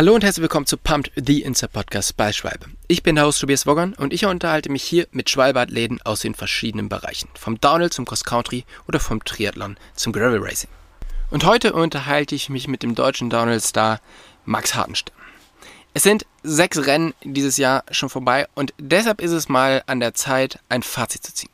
Hallo 0.00 0.14
und 0.14 0.24
herzlich 0.24 0.40
willkommen 0.40 0.64
zu 0.64 0.78
Pumped, 0.78 1.12
the 1.14 1.42
Inside 1.42 1.72
Podcast 1.74 2.16
bei 2.16 2.32
Schwalbe. 2.32 2.68
Ich 2.88 3.02
bin 3.02 3.16
der 3.16 3.26
Host 3.26 3.42
Tobias 3.42 3.66
Woggern 3.66 3.92
und 3.92 4.14
ich 4.14 4.24
unterhalte 4.24 4.70
mich 4.70 4.82
hier 4.82 5.06
mit 5.12 5.28
Schwalbe-Athleten 5.28 6.00
aus 6.00 6.20
den 6.20 6.34
verschiedenen 6.34 6.88
Bereichen. 6.88 7.28
Vom 7.34 7.60
Downhill 7.60 7.90
zum 7.90 8.06
Cross 8.06 8.24
Country 8.24 8.64
oder 8.88 8.98
vom 8.98 9.22
Triathlon 9.22 9.76
zum 9.94 10.14
Gravel 10.14 10.38
Racing. 10.38 10.70
Und 11.30 11.44
heute 11.44 11.74
unterhalte 11.74 12.34
ich 12.34 12.48
mich 12.48 12.66
mit 12.66 12.82
dem 12.82 12.94
deutschen 12.94 13.28
Downhill-Star 13.28 14.00
Max 14.46 14.74
Hartenstein. 14.74 15.14
Es 15.92 16.02
sind 16.02 16.24
sechs 16.42 16.78
Rennen 16.86 17.12
dieses 17.22 17.58
Jahr 17.58 17.84
schon 17.90 18.08
vorbei 18.08 18.48
und 18.54 18.72
deshalb 18.78 19.20
ist 19.20 19.32
es 19.32 19.50
mal 19.50 19.82
an 19.84 20.00
der 20.00 20.14
Zeit, 20.14 20.60
ein 20.70 20.82
Fazit 20.82 21.24
zu 21.24 21.34
ziehen. 21.34 21.52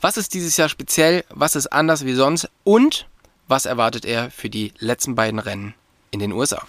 Was 0.00 0.16
ist 0.16 0.32
dieses 0.34 0.56
Jahr 0.56 0.68
speziell, 0.68 1.24
was 1.28 1.56
ist 1.56 1.66
anders 1.66 2.04
wie 2.04 2.14
sonst 2.14 2.48
und 2.62 3.08
was 3.48 3.66
erwartet 3.66 4.04
er 4.04 4.30
für 4.30 4.48
die 4.48 4.74
letzten 4.78 5.16
beiden 5.16 5.40
Rennen 5.40 5.74
in 6.12 6.20
den 6.20 6.30
USA? 6.30 6.64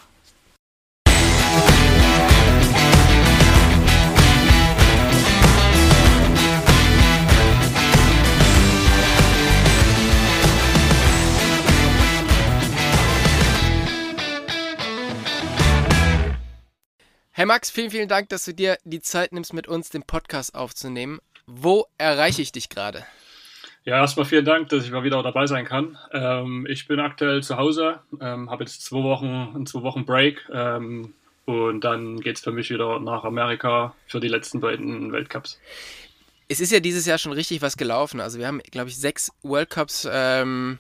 Hey 17.41 17.48
Max, 17.48 17.72
vielen, 17.72 17.90
vielen 17.90 18.08
Dank, 18.08 18.30
dass 18.30 18.45
du 18.45 18.54
dir 18.54 18.77
die 18.84 19.02
Zeit 19.02 19.31
nimmst, 19.31 19.52
mit 19.52 19.68
uns 19.68 19.90
den 19.90 20.04
Podcast 20.04 20.54
aufzunehmen. 20.54 21.18
Wo 21.48 21.88
erreiche 21.98 22.44
ich 22.44 22.52
dich 22.52 22.70
gerade? 22.70 23.04
Ja, 23.84 23.95
erstmal 23.95 24.27
vielen 24.27 24.45
Dank, 24.45 24.70
dass 24.70 24.86
ich 24.86 24.91
mal 24.91 25.04
wieder 25.04 25.23
dabei 25.23 25.48
sein 25.48 25.66
kann. 25.66 25.98
Ähm, 26.13 26.68
ich 26.70 26.88
bin 26.88 26.99
aktuell 26.99 27.41
zu 27.41 27.58
Hause, 27.58 27.99
ähm, 28.20 28.52
habe 28.52 28.66
jetzt 28.66 28.84
zwei 28.85 29.02
Wochen, 29.02 29.55
einen 29.55 29.66
zwei 29.66 29.82
Wochen 29.82 30.05
Break 30.05 30.48
ähm, 30.54 31.16
und 31.46 31.84
dann 31.84 32.20
geht 32.20 32.35
es 32.35 32.44
für 32.44 32.52
mich 32.52 32.70
wieder 32.70 32.99
nach 32.99 33.23
Amerika 33.23 33.96
für 34.05 34.20
die 34.20 34.27
letzten 34.27 34.60
beiden 34.60 35.12
Weltcups. 35.12 35.60
Es 36.48 36.60
ist 36.60 36.71
ja 36.71 36.80
dieses 36.80 37.08
Jahr 37.08 37.18
schon 37.18 37.32
richtig 37.32 37.63
was 37.63 37.76
gelaufen. 37.76 38.21
Also 38.21 38.37
wir 38.37 38.46
haben, 38.46 38.62
glaube 38.70 38.90
ich, 38.90 38.98
sechs 38.98 39.32
World 39.41 39.71
Cups 39.71 40.08
ähm, 40.12 40.77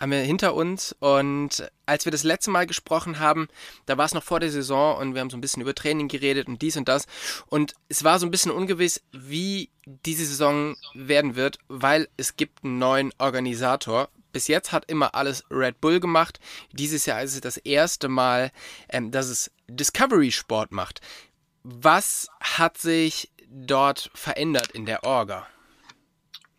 haben 0.00 0.10
wir 0.10 0.18
hinter 0.20 0.54
uns. 0.54 0.96
Und 0.98 1.70
als 1.86 2.06
wir 2.06 2.12
das 2.12 2.24
letzte 2.24 2.50
Mal 2.50 2.66
gesprochen 2.66 3.20
haben, 3.20 3.48
da 3.86 3.98
war 3.98 4.06
es 4.06 4.14
noch 4.14 4.24
vor 4.24 4.40
der 4.40 4.50
Saison 4.50 4.96
und 4.96 5.14
wir 5.14 5.20
haben 5.20 5.30
so 5.30 5.36
ein 5.36 5.42
bisschen 5.42 5.62
über 5.62 5.74
Training 5.74 6.08
geredet 6.08 6.48
und 6.48 6.62
dies 6.62 6.76
und 6.76 6.88
das. 6.88 7.06
Und 7.46 7.74
es 7.88 8.02
war 8.02 8.18
so 8.18 8.26
ein 8.26 8.30
bisschen 8.30 8.50
ungewiss, 8.50 9.02
wie 9.12 9.70
diese 9.84 10.24
Saison 10.24 10.76
werden 10.94 11.36
wird, 11.36 11.58
weil 11.68 12.08
es 12.16 12.36
gibt 12.36 12.64
einen 12.64 12.78
neuen 12.78 13.12
Organisator. 13.18 14.08
Bis 14.32 14.48
jetzt 14.48 14.72
hat 14.72 14.90
immer 14.90 15.14
alles 15.14 15.44
Red 15.50 15.80
Bull 15.80 16.00
gemacht. 16.00 16.40
Dieses 16.72 17.04
Jahr 17.04 17.22
ist 17.22 17.34
es 17.34 17.40
das 17.40 17.58
erste 17.58 18.08
Mal, 18.08 18.52
ähm, 18.88 19.10
dass 19.10 19.26
es 19.26 19.50
Discovery 19.68 20.32
Sport 20.32 20.72
macht. 20.72 21.00
Was 21.62 22.28
hat 22.40 22.78
sich 22.78 23.30
dort 23.48 24.10
verändert 24.14 24.70
in 24.70 24.86
der 24.86 25.04
Orga? 25.04 25.46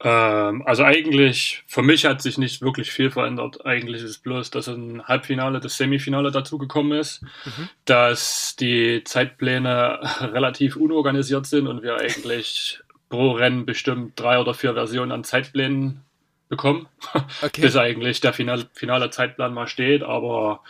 Ähm, 0.04 0.64
also 0.66 0.84
eigentlich, 0.84 1.64
für 1.68 1.84
mich 1.84 2.06
hat 2.06 2.22
sich 2.22 2.38
nicht 2.38 2.62
wirklich 2.62 2.92
viel 2.92 3.12
verändert. 3.12 3.66
Eigentlich 3.66 4.02
ist 4.02 4.10
es 4.10 4.18
bloß, 4.18 4.50
dass 4.50 4.68
ein 4.68 5.04
Halbfinale, 5.08 5.60
das 5.60 5.78
Semifinale 5.78 6.32
dazugekommen 6.32 6.98
ist, 6.98 7.22
mhm. 7.22 7.70
dass 7.86 8.56
die 8.56 9.04
Zeitpläne 9.04 10.00
relativ 10.34 10.76
unorganisiert 10.76 11.46
sind 11.46 11.68
und 11.68 11.84
wir 11.84 11.98
eigentlich 11.98 12.80
pro 13.10 13.32
Rennen 13.32 13.66
bestimmt 13.66 14.20
drei 14.20 14.40
oder 14.40 14.54
vier 14.54 14.74
Versionen 14.74 15.12
an 15.12 15.24
Zeitplänen 15.24 16.02
bekommen, 16.50 16.88
okay. 17.42 17.62
bis 17.62 17.76
eigentlich 17.76 18.22
der 18.22 18.34
finale, 18.34 18.68
finale 18.74 19.10
Zeitplan 19.10 19.54
mal 19.54 19.68
steht. 19.68 20.04
Aber 20.04 20.62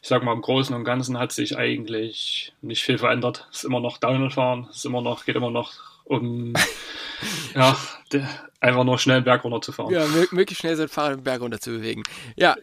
ich 0.00 0.08
sag 0.08 0.22
mal, 0.22 0.32
im 0.32 0.42
Großen 0.42 0.74
und 0.74 0.84
Ganzen 0.84 1.18
hat 1.18 1.32
sich 1.32 1.58
eigentlich 1.58 2.52
nicht 2.62 2.82
viel 2.82 2.98
verändert. 2.98 3.46
Es 3.50 3.58
ist 3.58 3.64
immer 3.64 3.80
noch 3.80 3.98
Downhill 3.98 4.30
fahren, 4.30 4.66
es 4.70 4.78
ist 4.78 4.84
immer 4.86 5.02
noch, 5.02 5.24
geht 5.24 5.36
immer 5.36 5.50
noch 5.50 5.72
um 6.08 6.54
ja, 7.54 7.76
einfach 8.60 8.84
nur 8.84 8.98
schnell 8.98 9.16
einen 9.16 9.24
Berg 9.24 9.44
runter 9.44 9.60
zu 9.60 9.72
fahren. 9.72 9.92
Ja, 9.92 10.06
möglichst 10.30 10.60
schnell 10.60 10.76
sein 10.76 10.88
Fahrrad 10.88 11.18
den 11.18 11.24
Berg 11.24 11.40
runter 11.40 11.60
zu 11.60 11.70
bewegen. 11.70 12.02
Ja. 12.36 12.56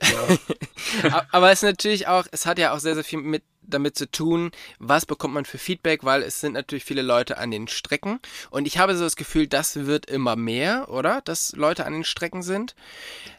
ja. 1.03 1.25
Aber 1.31 1.51
es 1.51 1.63
ist 1.63 1.69
natürlich 1.69 2.07
auch, 2.07 2.25
es 2.31 2.45
hat 2.45 2.59
ja 2.59 2.73
auch 2.73 2.79
sehr, 2.79 2.95
sehr 2.95 3.03
viel 3.03 3.19
mit 3.19 3.43
damit 3.67 3.97
zu 3.97 4.09
tun, 4.09 4.51
was 4.79 5.05
bekommt 5.05 5.33
man 5.33 5.45
für 5.45 5.57
Feedback, 5.57 6.03
weil 6.03 6.23
es 6.23 6.39
sind 6.41 6.53
natürlich 6.53 6.83
viele 6.83 7.01
Leute 7.01 7.37
an 7.37 7.51
den 7.51 7.67
Strecken 7.67 8.19
und 8.49 8.67
ich 8.67 8.77
habe 8.77 8.95
so 8.95 9.03
das 9.03 9.15
Gefühl, 9.15 9.47
das 9.47 9.85
wird 9.85 10.05
immer 10.05 10.35
mehr, 10.35 10.89
oder? 10.89 11.21
Dass 11.21 11.53
Leute 11.55 11.85
an 11.85 11.93
den 11.93 12.03
Strecken 12.03 12.43
sind. 12.43 12.75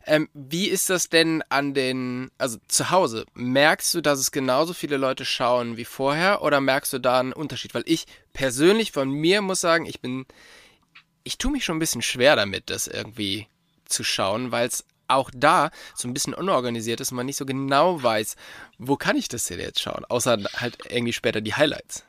Ähm, 0.06 0.28
wie 0.34 0.69
ist 0.69 0.91
das 0.91 1.09
denn 1.09 1.42
an 1.48 1.75
den, 1.75 2.31
also 2.38 2.59
zu 2.69 2.91
Hause? 2.91 3.26
Merkst 3.34 3.94
du, 3.94 4.00
dass 4.00 4.19
es 4.19 4.31
genauso 4.31 4.72
viele 4.72 4.97
Leute 4.97 5.25
schauen 5.25 5.76
wie 5.76 5.84
vorher 5.84 6.42
oder 6.42 6.60
merkst 6.60 6.92
du 6.92 6.98
da 6.98 7.20
einen 7.20 7.32
Unterschied? 7.32 7.75
Weil 7.75 7.84
ich 7.86 8.06
persönlich 8.32 8.92
von 8.92 9.10
mir 9.10 9.42
muss 9.42 9.60
sagen, 9.60 9.86
ich 9.86 10.00
bin 10.00 10.26
ich 11.26 11.38
tue 11.38 11.50
mich 11.50 11.65
schon 11.65 11.76
ein 11.76 11.81
bisschen 11.81 12.03
schwer 12.03 12.36
damit, 12.36 12.70
das 12.70 12.86
irgendwie 12.86 13.48
zu 13.84 14.04
schauen, 14.04 14.53
weil 14.53 14.69
es 14.69 14.84
auch 15.09 15.31
da 15.34 15.71
so 15.94 16.09
ein 16.09 16.15
bisschen 16.15 16.34
unorganisiert 16.34 17.00
ist 17.00 17.11
und 17.12 17.17
man 17.17 17.27
nicht 17.27 17.37
so 17.37 17.47
genau 17.47 18.03
weiß, 18.03 18.37
wo 18.78 18.97
kann 18.97 19.17
ich 19.17 19.28
das 19.28 19.44
denn 19.47 19.61
jetzt 19.61 19.81
schauen, 19.81 20.05
außer 20.05 20.39
halt 20.56 20.78
irgendwie 20.89 21.12
später 21.12 21.41
die 21.41 21.55
Highlights. 21.55 22.05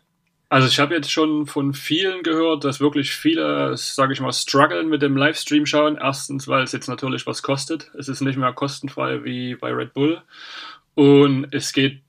Also 0.49 0.67
ich 0.67 0.79
habe 0.79 0.95
jetzt 0.95 1.11
schon 1.11 1.45
von 1.45 1.73
vielen 1.73 2.23
gehört, 2.23 2.63
dass 2.63 2.79
wirklich 2.79 3.11
viele, 3.11 3.75
sage 3.75 4.13
ich 4.13 4.21
mal, 4.21 4.31
strugglen 4.31 4.87
mit 4.87 5.01
dem 5.01 5.17
Livestream 5.17 5.65
schauen. 5.65 5.97
Erstens, 6.01 6.47
weil 6.47 6.63
es 6.63 6.71
jetzt 6.71 6.87
natürlich 6.87 7.27
was 7.27 7.43
kostet. 7.43 7.91
Es 7.97 8.07
ist 8.07 8.21
nicht 8.21 8.37
mehr 8.37 8.53
kostenfrei 8.53 9.25
wie 9.25 9.55
bei 9.55 9.73
Red 9.73 9.93
Bull. 9.93 10.21
Und 10.95 11.47
es 11.51 11.73
geht 11.73 12.01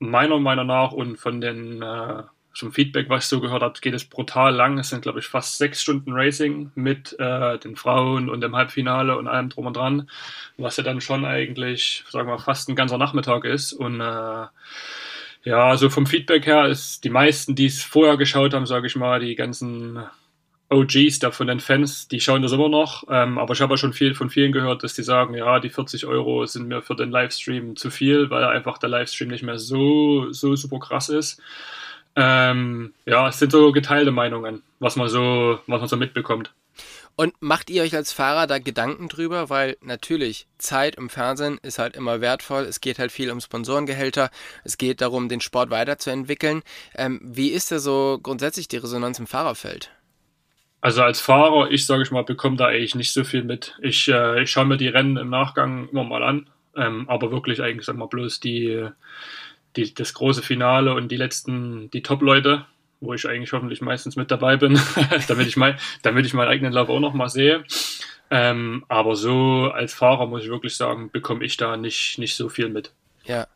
meiner 0.00 0.40
Meinung 0.40 0.66
nach 0.66 0.90
und 0.90 1.18
von 1.18 1.40
den 1.40 1.82
äh, 1.82 2.24
zum 2.54 2.72
Feedback, 2.72 3.08
was 3.08 3.24
ich 3.24 3.28
so 3.28 3.40
gehört 3.40 3.62
habe, 3.62 3.78
geht 3.80 3.94
es 3.94 4.04
brutal 4.04 4.54
lang. 4.54 4.78
Es 4.78 4.90
sind, 4.90 5.02
glaube 5.02 5.18
ich, 5.18 5.26
fast 5.26 5.58
sechs 5.58 5.82
Stunden 5.82 6.12
Racing 6.12 6.70
mit 6.74 7.16
äh, 7.18 7.58
den 7.58 7.76
Frauen 7.76 8.30
und 8.30 8.40
dem 8.40 8.54
Halbfinale 8.54 9.18
und 9.18 9.26
allem 9.26 9.48
drum 9.48 9.66
und 9.66 9.76
dran, 9.76 10.08
was 10.56 10.76
ja 10.76 10.84
dann 10.84 11.00
schon 11.00 11.24
eigentlich, 11.24 12.04
sagen 12.08 12.28
wir, 12.28 12.38
fast 12.38 12.68
ein 12.68 12.76
ganzer 12.76 12.98
Nachmittag 12.98 13.44
ist. 13.44 13.72
Und 13.72 14.00
äh, 14.00 14.46
ja, 15.44 15.68
also 15.68 15.90
vom 15.90 16.06
Feedback 16.06 16.46
her 16.46 16.66
ist 16.66 17.02
die 17.04 17.10
meisten, 17.10 17.54
die 17.54 17.66
es 17.66 17.82
vorher 17.82 18.16
geschaut 18.16 18.54
haben, 18.54 18.66
sage 18.66 18.86
ich 18.86 18.96
mal, 18.96 19.20
die 19.20 19.34
ganzen 19.34 20.04
OGs 20.70 21.18
da 21.18 21.30
von 21.30 21.46
den 21.46 21.60
Fans, 21.60 22.08
die 22.08 22.20
schauen 22.20 22.42
das 22.42 22.52
immer 22.52 22.68
noch. 22.68 23.04
Ähm, 23.10 23.38
aber 23.38 23.54
ich 23.54 23.60
habe 23.60 23.74
ja 23.74 23.76
schon 23.76 23.92
viel 23.92 24.14
von 24.14 24.30
vielen 24.30 24.52
gehört, 24.52 24.82
dass 24.82 24.94
die 24.94 25.02
sagen, 25.02 25.34
ja, 25.34 25.60
die 25.60 25.70
40 25.70 26.06
Euro 26.06 26.46
sind 26.46 26.68
mir 26.68 26.82
für 26.82 26.96
den 26.96 27.10
Livestream 27.10 27.76
zu 27.76 27.90
viel, 27.90 28.30
weil 28.30 28.44
einfach 28.44 28.78
der 28.78 28.88
Livestream 28.88 29.28
nicht 29.28 29.42
mehr 29.42 29.58
so, 29.58 30.32
so 30.32 30.56
super 30.56 30.78
krass 30.78 31.08
ist. 31.08 31.40
Ähm, 32.16 32.94
ja, 33.06 33.28
es 33.28 33.38
sind 33.38 33.52
so 33.52 33.72
geteilte 33.72 34.10
Meinungen, 34.10 34.62
was 34.78 34.96
man 34.96 35.08
so, 35.08 35.58
was 35.66 35.80
man 35.80 35.88
so 35.88 35.96
mitbekommt. 35.96 36.52
Und 37.16 37.34
macht 37.40 37.70
ihr 37.70 37.82
euch 37.82 37.94
als 37.94 38.12
Fahrer 38.12 38.48
da 38.48 38.58
Gedanken 38.58 39.08
drüber? 39.08 39.48
Weil 39.48 39.76
natürlich, 39.80 40.48
Zeit 40.58 40.96
im 40.96 41.08
Fernsehen 41.08 41.58
ist 41.62 41.78
halt 41.78 41.94
immer 41.96 42.20
wertvoll. 42.20 42.64
Es 42.64 42.80
geht 42.80 42.98
halt 42.98 43.12
viel 43.12 43.30
um 43.30 43.40
Sponsorengehälter. 43.40 44.30
Es 44.64 44.78
geht 44.78 45.00
darum, 45.00 45.28
den 45.28 45.40
Sport 45.40 45.70
weiterzuentwickeln. 45.70 46.62
Ähm, 46.96 47.20
wie 47.22 47.50
ist 47.50 47.70
da 47.70 47.78
so 47.78 48.18
grundsätzlich 48.20 48.66
die 48.66 48.78
Resonanz 48.78 49.20
im 49.20 49.28
Fahrerfeld? 49.28 49.90
Also 50.80 51.02
als 51.02 51.20
Fahrer, 51.20 51.70
ich 51.70 51.86
sage 51.86 52.02
ich 52.02 52.10
mal, 52.10 52.24
bekomme 52.24 52.56
da 52.56 52.66
eigentlich 52.66 52.96
nicht 52.96 53.12
so 53.12 53.22
viel 53.22 53.44
mit. 53.44 53.78
Ich, 53.80 54.08
äh, 54.08 54.42
ich 54.42 54.50
schaue 54.50 54.66
mir 54.66 54.76
die 54.76 54.88
Rennen 54.88 55.16
im 55.16 55.30
Nachgang 55.30 55.88
immer 55.90 56.04
mal 56.04 56.22
an. 56.22 56.48
Ähm, 56.76 57.08
aber 57.08 57.30
wirklich 57.30 57.62
eigentlich, 57.62 57.86
sag 57.86 57.96
mal, 57.96 58.08
bloß 58.08 58.40
die, 58.40 58.88
die, 59.76 59.94
das 59.94 60.14
große 60.14 60.42
Finale 60.42 60.94
und 60.94 61.08
die 61.08 61.16
letzten, 61.16 61.90
die 61.90 62.02
Top-Leute, 62.02 62.66
wo 63.00 63.14
ich 63.14 63.28
eigentlich 63.28 63.52
hoffentlich 63.52 63.80
meistens 63.80 64.16
mit 64.16 64.30
dabei 64.30 64.56
bin, 64.56 64.80
damit, 65.28 65.46
ich 65.46 65.56
mein, 65.56 65.78
damit 66.02 66.26
ich 66.26 66.34
meinen 66.34 66.48
eigenen 66.48 66.72
Lauf 66.72 66.88
auch 66.88 67.00
noch 67.00 67.14
mal 67.14 67.28
sehe. 67.28 67.64
Ähm, 68.30 68.84
aber 68.88 69.16
so 69.16 69.70
als 69.72 69.94
Fahrer 69.94 70.26
muss 70.26 70.42
ich 70.42 70.48
wirklich 70.48 70.76
sagen, 70.76 71.10
bekomme 71.10 71.44
ich 71.44 71.56
da 71.56 71.76
nicht, 71.76 72.18
nicht 72.18 72.34
so 72.34 72.48
viel 72.48 72.68
mit. 72.68 72.92
Ja, 73.24 73.46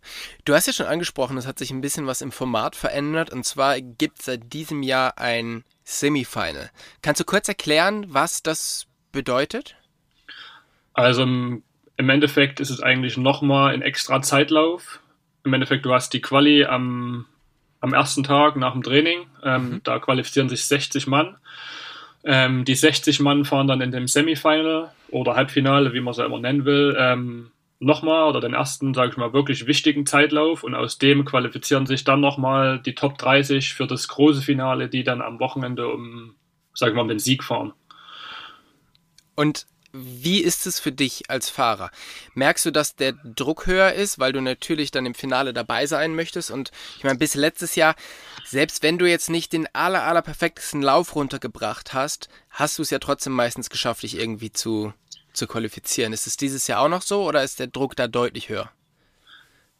du 0.45 0.55
hast 0.55 0.67
ja 0.67 0.73
schon 0.73 0.87
angesprochen, 0.87 1.37
es 1.37 1.47
hat 1.47 1.59
sich 1.59 1.71
ein 1.71 1.83
bisschen 1.83 2.07
was 2.07 2.23
im 2.23 2.33
Format 2.33 2.75
verändert 2.75 3.31
und 3.31 3.45
zwar 3.45 3.81
gibt 3.81 4.21
es 4.21 4.25
seit 4.27 4.53
diesem 4.53 4.83
Jahr 4.83 5.19
ein 5.19 5.65
Semifinal. 5.85 6.71
Kannst 7.03 7.21
du 7.21 7.25
kurz 7.25 7.49
erklären, 7.49 8.07
was 8.09 8.43
das 8.43 8.87
bedeutet? 9.13 9.77
Also 10.95 11.23
im 11.23 11.63
Endeffekt 11.97 12.61
ist 12.61 12.71
es 12.71 12.81
eigentlich 12.81 13.19
nochmal 13.19 13.75
ein 13.75 13.83
extra 13.83 14.23
Zeitlauf 14.23 15.01
im 15.45 15.55
Endeffekt, 15.55 15.85
du 15.85 15.93
hast 15.93 16.13
die 16.13 16.21
Quali 16.21 16.65
am, 16.65 17.27
am 17.81 17.93
ersten 17.93 18.23
Tag 18.23 18.57
nach 18.57 18.73
dem 18.73 18.83
Training. 18.83 19.27
Ähm, 19.43 19.71
mhm. 19.71 19.81
Da 19.85 19.99
qualifizieren 19.99 20.49
sich 20.49 20.65
60 20.65 21.07
Mann. 21.07 21.37
Ähm, 22.25 22.65
die 22.65 22.75
60 22.75 23.21
Mann 23.21 23.45
fahren 23.45 23.69
dann 23.69 23.81
in 23.81 23.93
dem 23.93 24.09
Semifinal 24.09 24.93
oder 25.11 25.37
Halbfinale, 25.37 25.93
wie 25.93 26.01
man 26.01 26.13
es 26.13 26.19
ja 26.19 26.27
immer 26.27 26.41
nennen 26.41 26.65
will, 26.65 26.97
ähm, 26.99 27.51
nochmal 27.81 28.29
oder 28.29 28.41
den 28.41 28.55
ersten, 28.55 28.93
sage 28.93 29.13
ich 29.13 29.17
mal, 29.17 29.33
wirklich 29.33 29.67
wichtigen 29.67 30.05
Zeitlauf 30.05 30.65
und 30.65 30.75
aus 30.75 30.99
dem 30.99 31.25
qualifizieren 31.25 31.87
sich 31.87 32.05
dann 32.05 32.21
nochmal 32.21 32.81
die 32.81 32.95
Top 32.95 33.19
30 33.19 33.73
für 33.73 33.87
das 33.87 34.09
große 34.09 34.43
Finale, 34.43 34.89
die 34.89 35.05
dann 35.05 35.23
am 35.23 35.39
Wochenende 35.39 35.89
um, 35.89 36.35
sag 36.75 36.89
ich 36.89 36.95
mal, 36.95 37.03
um 37.03 37.09
den 37.09 37.21
Sieg 37.21 37.45
fahren. 37.45 37.73
Und 39.37 39.67
wie 39.93 40.41
ist 40.41 40.67
es 40.67 40.79
für 40.79 40.93
dich 40.93 41.31
als 41.31 41.49
Fahrer? 41.49 41.91
Merkst 42.35 42.67
du, 42.67 42.71
dass 42.71 42.97
der 42.97 43.13
Druck 43.13 43.67
höher 43.67 43.93
ist, 43.93 44.19
weil 44.19 44.33
du 44.33 44.41
natürlich 44.41 44.91
dann 44.91 45.07
im 45.07 45.15
Finale 45.15 45.53
dabei 45.53 45.87
sein 45.87 46.15
möchtest? 46.15 46.51
Und 46.51 46.71
ich 46.99 47.05
meine, 47.05 47.19
bis 47.19 47.35
letztes 47.35 47.75
Jahr, 47.75 47.95
selbst 48.45 48.83
wenn 48.83 48.99
du 48.99 49.09
jetzt 49.09 49.31
nicht 49.31 49.53
den 49.53 49.67
aller, 49.75 50.03
aller 50.05 50.23
perfektesten 50.23 50.83
Lauf 50.83 51.15
runtergebracht 51.15 51.95
hast, 51.95 52.29
hast 52.51 52.79
du 52.79 52.83
es 52.83 52.91
ja 52.91 52.99
trotzdem 52.99 53.33
meistens 53.33 53.71
geschafft, 53.71 54.03
dich 54.03 54.19
irgendwie 54.19 54.53
zu, 54.53 54.93
zu 55.33 55.47
qualifizieren. 55.47 56.13
Ist 56.13 56.27
es 56.27 56.37
dieses 56.37 56.67
Jahr 56.67 56.81
auch 56.81 56.89
noch 56.89 57.03
so 57.03 57.25
oder 57.25 57.43
ist 57.43 57.59
der 57.59 57.69
Druck 57.69 57.97
da 57.97 58.09
deutlich 58.09 58.49
höher? 58.49 58.71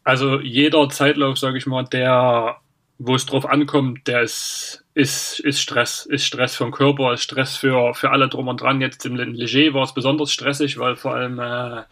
Also 0.03 0.39
jeder 0.39 0.89
Zeitlauf, 0.89 1.37
sage 1.37 1.59
ich 1.59 1.67
mal, 1.67 1.83
der, 1.83 2.59
wo 2.99 3.15
es 3.15 3.25
drauf 3.25 3.45
ankommt, 3.45 4.07
der 4.07 4.21
ist 4.21 4.83
ist, 4.99 5.39
ist 5.39 5.61
Stress, 5.61 6.05
ist 6.05 6.25
Stress 6.25 6.57
vom 6.57 6.71
Körper, 6.71 7.13
ist 7.13 7.23
Stress 7.23 7.55
für, 7.55 7.93
für 7.93 8.11
alle 8.11 8.27
drum 8.27 8.49
und 8.49 8.59
dran. 8.59 8.81
Jetzt 8.81 9.05
im 9.05 9.15
Leger 9.15 9.73
war 9.73 9.83
es 9.83 9.93
besonders 9.93 10.33
stressig, 10.33 10.77
weil 10.77 10.97
vor 10.97 11.15
allem 11.15 11.39
äh, 11.39 11.83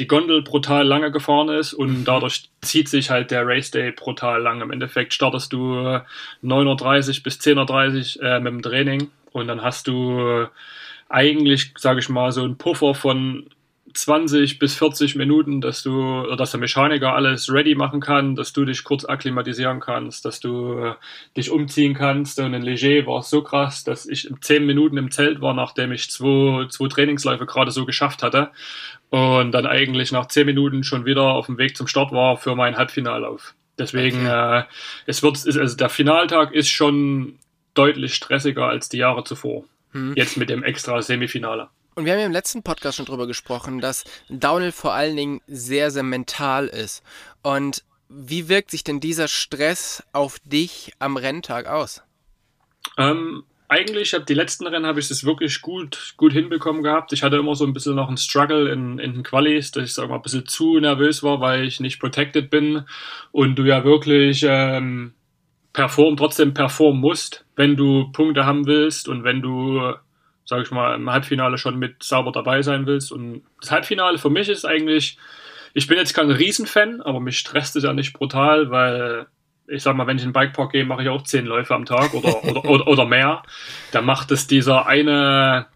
die 0.00 0.08
Gondel 0.08 0.42
brutal 0.42 0.84
lange 0.84 1.12
gefahren 1.12 1.50
ist 1.50 1.72
und 1.72 2.00
mhm. 2.00 2.04
dadurch 2.04 2.50
zieht 2.60 2.88
sich 2.88 3.10
halt 3.10 3.30
der 3.30 3.46
Race 3.46 3.70
Day 3.70 3.92
brutal 3.92 4.42
lang. 4.42 4.60
Im 4.60 4.72
Endeffekt 4.72 5.14
startest 5.14 5.52
du 5.52 5.76
9.30 6.42 7.22
bis 7.22 7.38
10.30 7.38 8.18
Uhr 8.18 8.24
äh, 8.24 8.40
mit 8.40 8.52
dem 8.52 8.62
Training 8.62 9.10
und 9.30 9.46
dann 9.46 9.62
hast 9.62 9.86
du 9.86 10.48
eigentlich, 11.08 11.74
sage 11.78 12.00
ich 12.00 12.08
mal, 12.08 12.32
so 12.32 12.42
einen 12.42 12.58
Puffer 12.58 12.94
von 12.96 13.48
20 13.98 14.60
bis 14.60 14.76
40 14.76 15.16
Minuten, 15.16 15.60
dass 15.60 15.82
du, 15.82 16.22
dass 16.36 16.52
der 16.52 16.60
Mechaniker 16.60 17.14
alles 17.14 17.52
ready 17.52 17.74
machen 17.74 18.00
kann, 18.00 18.36
dass 18.36 18.52
du 18.52 18.64
dich 18.64 18.84
kurz 18.84 19.04
akklimatisieren 19.04 19.80
kannst, 19.80 20.24
dass 20.24 20.38
du 20.38 20.78
äh, 20.78 20.94
dich 21.36 21.50
umziehen 21.50 21.94
kannst. 21.94 22.38
Und 22.38 22.54
in 22.54 22.62
Leger 22.62 23.06
war 23.06 23.20
es 23.20 23.30
so 23.30 23.42
krass, 23.42 23.82
dass 23.82 24.06
ich 24.06 24.32
10 24.40 24.64
Minuten 24.64 24.96
im 24.98 25.10
Zelt 25.10 25.40
war, 25.40 25.52
nachdem 25.52 25.90
ich 25.90 26.10
zwei, 26.10 26.66
zwei 26.68 26.88
Trainingsläufe 26.88 27.44
gerade 27.44 27.72
so 27.72 27.86
geschafft 27.86 28.22
hatte. 28.22 28.50
Und 29.10 29.50
dann 29.50 29.66
eigentlich 29.66 30.12
nach 30.12 30.26
10 30.26 30.46
Minuten 30.46 30.84
schon 30.84 31.04
wieder 31.04 31.24
auf 31.24 31.46
dem 31.46 31.58
Weg 31.58 31.76
zum 31.76 31.88
Start 31.88 32.12
war 32.12 32.36
für 32.36 32.54
meinen 32.54 32.76
Halbfinallauf. 32.76 33.54
Deswegen, 33.78 34.26
okay. 34.26 34.60
äh, 34.60 34.64
es 35.06 35.24
wird, 35.24 35.44
also 35.44 35.76
der 35.76 35.88
Finaltag 35.88 36.52
ist 36.52 36.68
schon 36.68 37.38
deutlich 37.74 38.14
stressiger 38.14 38.66
als 38.66 38.88
die 38.88 38.98
Jahre 38.98 39.24
zuvor. 39.24 39.64
Hm. 39.90 40.14
Jetzt 40.14 40.36
mit 40.36 40.50
dem 40.50 40.62
extra 40.62 41.02
Semifinale. 41.02 41.68
Und 41.98 42.04
wir 42.04 42.12
haben 42.12 42.20
ja 42.20 42.26
im 42.26 42.32
letzten 42.32 42.62
Podcast 42.62 42.96
schon 42.96 43.06
drüber 43.06 43.26
gesprochen, 43.26 43.80
dass 43.80 44.04
Downhill 44.28 44.70
vor 44.70 44.94
allen 44.94 45.16
Dingen 45.16 45.40
sehr, 45.48 45.90
sehr 45.90 46.04
mental 46.04 46.68
ist. 46.68 47.02
Und 47.42 47.82
wie 48.08 48.48
wirkt 48.48 48.70
sich 48.70 48.84
denn 48.84 49.00
dieser 49.00 49.26
Stress 49.26 50.04
auf 50.12 50.38
dich 50.44 50.92
am 51.00 51.16
Renntag 51.16 51.66
aus? 51.66 52.04
Ähm, 52.98 53.42
eigentlich, 53.66 54.14
hab, 54.14 54.26
die 54.26 54.34
letzten 54.34 54.68
Rennen 54.68 54.86
habe 54.86 55.00
ich 55.00 55.10
es 55.10 55.24
wirklich 55.24 55.60
gut, 55.60 56.14
gut 56.16 56.32
hinbekommen 56.32 56.84
gehabt. 56.84 57.12
Ich 57.12 57.24
hatte 57.24 57.34
immer 57.34 57.56
so 57.56 57.66
ein 57.66 57.72
bisschen 57.72 57.96
noch 57.96 58.06
einen 58.06 58.16
Struggle 58.16 58.70
in, 58.70 59.00
in 59.00 59.14
den 59.14 59.22
Qualis, 59.24 59.72
dass 59.72 59.82
ich 59.82 59.94
sag 59.94 60.08
mal, 60.08 60.14
ein 60.14 60.22
bisschen 60.22 60.46
zu 60.46 60.78
nervös 60.78 61.24
war, 61.24 61.40
weil 61.40 61.64
ich 61.64 61.80
nicht 61.80 61.98
protected 61.98 62.48
bin 62.48 62.84
und 63.32 63.56
du 63.56 63.64
ja 63.64 63.82
wirklich 63.82 64.46
ähm, 64.48 65.14
perform, 65.72 66.16
trotzdem 66.16 66.54
performen 66.54 67.00
musst, 67.00 67.44
wenn 67.56 67.74
du 67.74 68.12
Punkte 68.12 68.46
haben 68.46 68.66
willst 68.66 69.08
und 69.08 69.24
wenn 69.24 69.42
du 69.42 69.94
sage 70.48 70.62
ich 70.62 70.70
mal, 70.70 70.94
im 70.94 71.10
Halbfinale 71.10 71.58
schon 71.58 71.78
mit 71.78 72.02
sauber 72.02 72.32
dabei 72.32 72.62
sein 72.62 72.86
willst. 72.86 73.12
Und 73.12 73.42
das 73.60 73.70
Halbfinale 73.70 74.16
für 74.16 74.30
mich 74.30 74.48
ist 74.48 74.64
eigentlich, 74.64 75.18
ich 75.74 75.86
bin 75.88 75.98
jetzt 75.98 76.14
kein 76.14 76.30
Riesenfan, 76.30 77.02
aber 77.02 77.20
mich 77.20 77.38
stresst 77.38 77.76
es 77.76 77.84
ja 77.84 77.92
nicht 77.92 78.14
brutal, 78.14 78.70
weil 78.70 79.26
ich 79.66 79.82
sag 79.82 79.94
mal, 79.94 80.06
wenn 80.06 80.16
ich 80.16 80.22
in 80.22 80.30
den 80.30 80.32
Bikepark 80.32 80.72
gehe, 80.72 80.86
mache 80.86 81.02
ich 81.02 81.10
auch 81.10 81.22
zehn 81.22 81.44
Läufe 81.44 81.74
am 81.74 81.84
Tag 81.84 82.14
oder, 82.14 82.42
oder, 82.48 82.64
oder, 82.64 82.86
oder 82.86 83.04
mehr. 83.04 83.42
Da 83.92 84.00
macht 84.00 84.30
es 84.30 84.46
dieser 84.46 84.86
eine, 84.86 85.66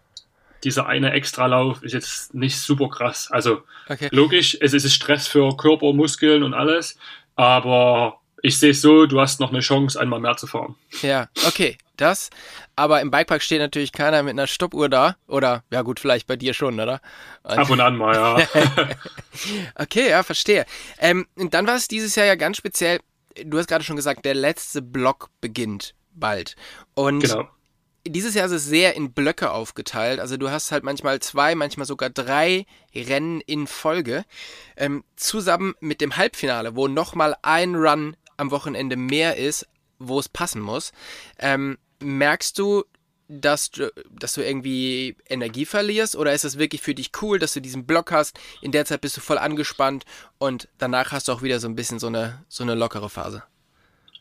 dieser 0.63 0.87
eine 0.87 1.11
Extralauf 1.11 1.83
ist 1.83 1.93
jetzt 1.93 2.33
nicht 2.33 2.57
super 2.57 2.89
krass. 2.89 3.29
Also 3.29 3.61
okay. 3.87 4.09
logisch, 4.11 4.57
es 4.59 4.73
ist 4.73 4.91
Stress 4.91 5.27
für 5.27 5.55
Körper, 5.55 5.93
Muskeln 5.93 6.41
und 6.41 6.55
alles, 6.55 6.97
aber 7.35 8.21
ich 8.45 8.59
sehe 8.59 8.71
es 8.71 8.81
so, 8.81 9.05
du 9.05 9.21
hast 9.21 9.39
noch 9.39 9.51
eine 9.51 9.61
Chance, 9.61 9.99
einmal 9.99 10.19
mehr 10.19 10.35
zu 10.35 10.47
fahren. 10.47 10.75
Ja, 11.01 11.29
okay, 11.47 11.77
das. 11.95 12.29
Aber 12.75 12.99
im 12.99 13.09
Bikepark 13.09 13.41
steht 13.41 13.59
natürlich 13.59 13.93
keiner 13.93 14.21
mit 14.21 14.31
einer 14.31 14.47
Stoppuhr 14.47 14.89
da. 14.89 15.15
Oder, 15.27 15.63
ja 15.71 15.81
gut, 15.81 16.01
vielleicht 16.01 16.27
bei 16.27 16.35
dir 16.35 16.53
schon, 16.53 16.77
oder? 16.77 16.99
Und 17.43 17.57
Ab 17.57 17.69
und 17.69 17.79
an 17.79 17.95
mal, 17.95 18.13
ja. 18.13 18.45
okay, 19.75 20.09
ja, 20.09 20.23
verstehe. 20.23 20.65
Ähm, 20.99 21.25
und 21.35 21.53
dann 21.53 21.65
war 21.67 21.75
es 21.75 21.87
dieses 21.87 22.15
Jahr 22.15 22.25
ja 22.25 22.35
ganz 22.35 22.57
speziell, 22.57 22.99
du 23.45 23.57
hast 23.57 23.67
gerade 23.67 23.85
schon 23.85 23.95
gesagt, 23.95 24.25
der 24.25 24.35
letzte 24.35 24.81
Block 24.81 25.29
beginnt 25.39 25.95
bald. 26.11 26.57
Und 26.95 27.21
genau. 27.21 27.47
dieses 28.05 28.35
Jahr 28.35 28.47
ist 28.47 28.51
es 28.51 28.65
sehr 28.65 28.97
in 28.97 29.13
Blöcke 29.13 29.51
aufgeteilt. 29.51 30.19
Also 30.19 30.35
du 30.35 30.51
hast 30.51 30.73
halt 30.73 30.83
manchmal 30.83 31.21
zwei, 31.21 31.55
manchmal 31.55 31.87
sogar 31.87 32.09
drei 32.09 32.65
Rennen 32.93 33.39
in 33.39 33.67
Folge. 33.67 34.25
Ähm, 34.75 35.05
zusammen 35.15 35.75
mit 35.79 36.01
dem 36.01 36.17
Halbfinale, 36.17 36.75
wo 36.75 36.89
nochmal 36.89 37.37
ein 37.41 37.75
Run 37.75 38.17
am 38.37 38.51
Wochenende 38.51 38.95
mehr 38.95 39.37
ist, 39.37 39.67
wo 39.99 40.19
es 40.19 40.29
passen 40.29 40.61
muss. 40.61 40.91
Ähm, 41.39 41.77
merkst 41.99 42.57
du, 42.59 42.83
dass 43.27 43.71
du, 43.71 43.91
dass 44.11 44.33
du 44.33 44.41
irgendwie 44.41 45.15
Energie 45.27 45.65
verlierst 45.65 46.15
oder 46.15 46.33
ist 46.33 46.45
es 46.45 46.59
wirklich 46.59 46.81
für 46.81 46.93
dich 46.93 47.11
cool, 47.21 47.39
dass 47.39 47.53
du 47.53 47.61
diesen 47.61 47.85
Block 47.85 48.11
hast? 48.11 48.39
In 48.61 48.71
der 48.71 48.85
Zeit 48.85 49.01
bist 49.01 49.17
du 49.17 49.21
voll 49.21 49.37
angespannt 49.37 50.05
und 50.37 50.67
danach 50.77 51.11
hast 51.11 51.27
du 51.27 51.31
auch 51.31 51.41
wieder 51.41 51.59
so 51.59 51.67
ein 51.67 51.75
bisschen 51.75 51.99
so 51.99 52.07
eine, 52.07 52.43
so 52.47 52.63
eine 52.63 52.75
lockere 52.75 53.09
Phase. 53.09 53.43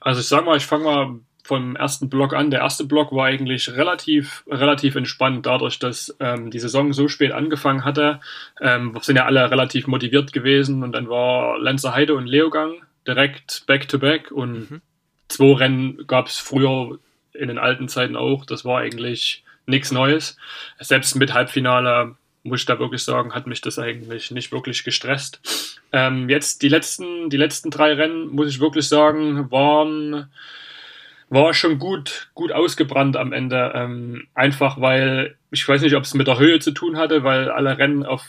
Also 0.00 0.20
ich 0.20 0.26
sag 0.26 0.44
mal, 0.44 0.56
ich 0.56 0.66
fange 0.66 0.84
mal 0.84 1.20
vom 1.44 1.74
ersten 1.76 2.08
Block 2.08 2.34
an. 2.34 2.50
Der 2.50 2.60
erste 2.60 2.84
Block 2.84 3.12
war 3.12 3.26
eigentlich 3.26 3.68
relativ, 3.70 4.44
relativ 4.48 4.94
entspannt, 4.94 5.44
dadurch, 5.46 5.78
dass 5.78 6.16
ähm, 6.20 6.50
die 6.50 6.60
Saison 6.60 6.92
so 6.92 7.08
spät 7.08 7.32
angefangen 7.32 7.84
hatte. 7.84 8.20
Ähm, 8.60 8.96
sind 9.02 9.16
ja 9.16 9.26
alle 9.26 9.50
relativ 9.50 9.88
motiviert 9.88 10.32
gewesen 10.32 10.82
und 10.82 10.92
dann 10.92 11.08
war 11.08 11.58
Lenzer 11.58 11.94
Heide 11.94 12.14
und 12.14 12.26
Leogang 12.26 12.82
direkt 13.06 13.64
back-to-back 13.66 14.30
-back 14.30 14.32
und 14.32 14.70
mhm. 14.70 14.82
zwei 15.28 15.52
Rennen 15.54 16.06
gab 16.06 16.26
es 16.26 16.38
früher 16.38 16.98
in 17.32 17.48
den 17.48 17.58
alten 17.58 17.88
Zeiten 17.88 18.16
auch. 18.16 18.44
Das 18.44 18.64
war 18.64 18.80
eigentlich 18.80 19.44
nichts 19.66 19.92
Neues. 19.92 20.36
Selbst 20.80 21.14
mit 21.16 21.32
Halbfinale, 21.32 22.16
muss 22.42 22.60
ich 22.60 22.66
da 22.66 22.78
wirklich 22.78 23.04
sagen, 23.04 23.34
hat 23.34 23.46
mich 23.46 23.60
das 23.60 23.78
eigentlich 23.78 24.30
nicht 24.30 24.52
wirklich 24.52 24.84
gestresst. 24.84 25.80
Ähm, 25.92 26.28
jetzt 26.28 26.62
die 26.62 26.68
letzten, 26.68 27.30
die 27.30 27.36
letzten 27.36 27.70
drei 27.70 27.94
Rennen, 27.94 28.28
muss 28.28 28.48
ich 28.48 28.60
wirklich 28.60 28.88
sagen, 28.88 29.50
waren 29.50 30.30
war 31.32 31.54
schon 31.54 31.78
gut, 31.78 32.28
gut 32.34 32.52
ausgebrannt 32.52 33.16
am 33.16 33.32
Ende. 33.32 33.72
Ähm, 33.74 34.26
einfach 34.34 34.80
weil, 34.80 35.36
ich 35.50 35.66
weiß 35.66 35.80
nicht, 35.80 35.96
ob 35.96 36.04
es 36.04 36.12
mit 36.12 36.26
der 36.26 36.38
Höhe 36.38 36.58
zu 36.58 36.72
tun 36.72 36.98
hatte, 36.98 37.24
weil 37.24 37.50
alle 37.50 37.78
Rennen 37.78 38.04
auf 38.04 38.22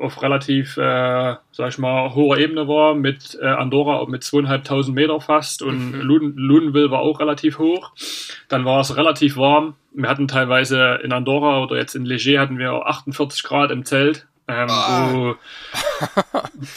auf 0.00 0.22
relativ, 0.22 0.76
äh, 0.76 1.36
sag 1.52 1.68
ich 1.68 1.78
mal, 1.78 2.14
hoher 2.14 2.38
Ebene 2.38 2.68
war, 2.68 2.94
mit 2.94 3.38
äh, 3.40 3.46
Andorra 3.46 4.04
mit 4.06 4.24
zweieinhalbtausend 4.24 4.94
Meter 4.94 5.20
fast 5.20 5.62
und 5.62 5.92
mhm. 5.92 6.00
Luden, 6.00 6.36
Ludenville 6.36 6.90
war 6.90 7.00
auch 7.00 7.20
relativ 7.20 7.58
hoch. 7.58 7.92
Dann 8.48 8.64
war 8.64 8.80
es 8.80 8.96
relativ 8.96 9.36
warm. 9.36 9.74
Wir 9.92 10.08
hatten 10.08 10.28
teilweise 10.28 11.00
in 11.02 11.12
Andorra 11.12 11.62
oder 11.62 11.76
jetzt 11.76 11.94
in 11.94 12.04
Leger 12.04 12.40
hatten 12.40 12.58
wir 12.58 12.72
48 12.72 13.42
Grad 13.42 13.70
im 13.70 13.84
Zelt. 13.84 14.26
Ähm, 14.50 14.68
ah. 14.70 15.12
wo, 15.12 15.36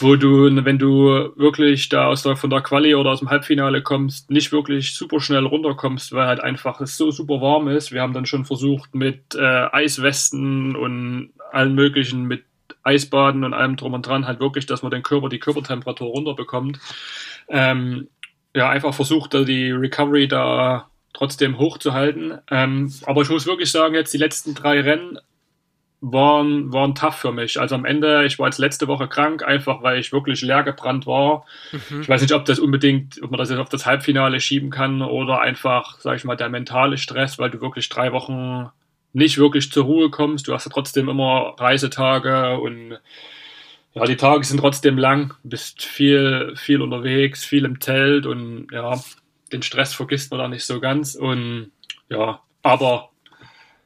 wo 0.00 0.16
du, 0.16 0.64
wenn 0.64 0.78
du 0.78 1.32
wirklich 1.36 1.88
da 1.88 2.06
aus 2.06 2.22
der, 2.22 2.36
von 2.36 2.50
der 2.50 2.60
Quali 2.60 2.94
oder 2.94 3.10
aus 3.10 3.20
dem 3.20 3.30
Halbfinale 3.30 3.82
kommst, 3.82 4.30
nicht 4.30 4.52
wirklich 4.52 4.94
super 4.94 5.20
schnell 5.20 5.46
runterkommst, 5.46 6.12
weil 6.12 6.26
halt 6.26 6.40
einfach 6.40 6.82
es 6.82 6.98
so 6.98 7.10
super 7.10 7.40
warm 7.40 7.68
ist. 7.68 7.90
Wir 7.90 8.02
haben 8.02 8.12
dann 8.12 8.26
schon 8.26 8.44
versucht 8.44 8.94
mit 8.94 9.34
äh, 9.34 9.68
Eiswesten 9.72 10.76
und 10.76 11.32
allen 11.50 11.74
möglichen, 11.74 12.24
mit 12.24 12.44
Eisbaden 12.82 13.44
und 13.44 13.54
allem 13.54 13.76
drum 13.76 13.94
und 13.94 14.06
dran, 14.06 14.26
halt 14.26 14.40
wirklich, 14.40 14.66
dass 14.66 14.82
man 14.82 14.90
den 14.90 15.02
Körper, 15.02 15.28
die 15.28 15.38
Körpertemperatur 15.38 16.08
runterbekommt. 16.08 16.78
Ähm, 17.48 18.08
ja, 18.54 18.68
einfach 18.68 18.94
versucht, 18.94 19.32
die 19.32 19.70
Recovery 19.70 20.28
da 20.28 20.88
trotzdem 21.12 21.58
hochzuhalten. 21.58 22.38
Ähm, 22.50 22.92
aber 23.06 23.22
ich 23.22 23.30
muss 23.30 23.46
wirklich 23.46 23.70
sagen, 23.70 23.94
jetzt 23.94 24.12
die 24.12 24.18
letzten 24.18 24.54
drei 24.54 24.80
Rennen 24.80 25.18
waren, 26.00 26.72
waren 26.72 26.94
tough 26.94 27.14
für 27.14 27.32
mich. 27.32 27.60
Also 27.60 27.76
am 27.76 27.84
Ende, 27.84 28.24
ich 28.24 28.38
war 28.38 28.48
jetzt 28.48 28.58
letzte 28.58 28.88
Woche 28.88 29.06
krank, 29.06 29.44
einfach 29.44 29.82
weil 29.82 30.00
ich 30.00 30.12
wirklich 30.12 30.42
leer 30.42 30.64
gebrannt 30.64 31.06
war. 31.06 31.46
Mhm. 31.70 32.00
Ich 32.00 32.08
weiß 32.08 32.22
nicht, 32.22 32.34
ob 32.34 32.44
das 32.44 32.58
unbedingt, 32.58 33.22
ob 33.22 33.30
man 33.30 33.38
das 33.38 33.50
jetzt 33.50 33.60
auf 33.60 33.68
das 33.68 33.86
Halbfinale 33.86 34.40
schieben 34.40 34.70
kann 34.70 35.00
oder 35.00 35.40
einfach, 35.40 36.00
sag 36.00 36.16
ich 36.16 36.24
mal, 36.24 36.36
der 36.36 36.48
mentale 36.48 36.98
Stress, 36.98 37.38
weil 37.38 37.50
du 37.50 37.60
wirklich 37.60 37.88
drei 37.88 38.12
Wochen 38.12 38.68
nicht 39.12 39.38
wirklich 39.38 39.70
zur 39.70 39.84
Ruhe 39.84 40.10
kommst. 40.10 40.48
Du 40.48 40.54
hast 40.54 40.64
ja 40.64 40.72
trotzdem 40.72 41.08
immer 41.08 41.54
Reisetage 41.58 42.58
und 42.58 42.98
ja, 43.94 44.04
die 44.04 44.16
Tage 44.16 44.44
sind 44.44 44.58
trotzdem 44.58 44.96
lang, 44.96 45.34
bist 45.42 45.82
viel, 45.82 46.54
viel 46.56 46.80
unterwegs, 46.80 47.44
viel 47.44 47.64
im 47.64 47.80
Zelt 47.80 48.24
und 48.24 48.68
ja, 48.72 48.98
den 49.52 49.62
Stress 49.62 49.92
vergisst 49.94 50.30
man 50.30 50.40
da 50.40 50.48
nicht 50.48 50.64
so 50.64 50.80
ganz. 50.80 51.14
Und 51.14 51.70
ja, 52.08 52.40
aber 52.62 53.10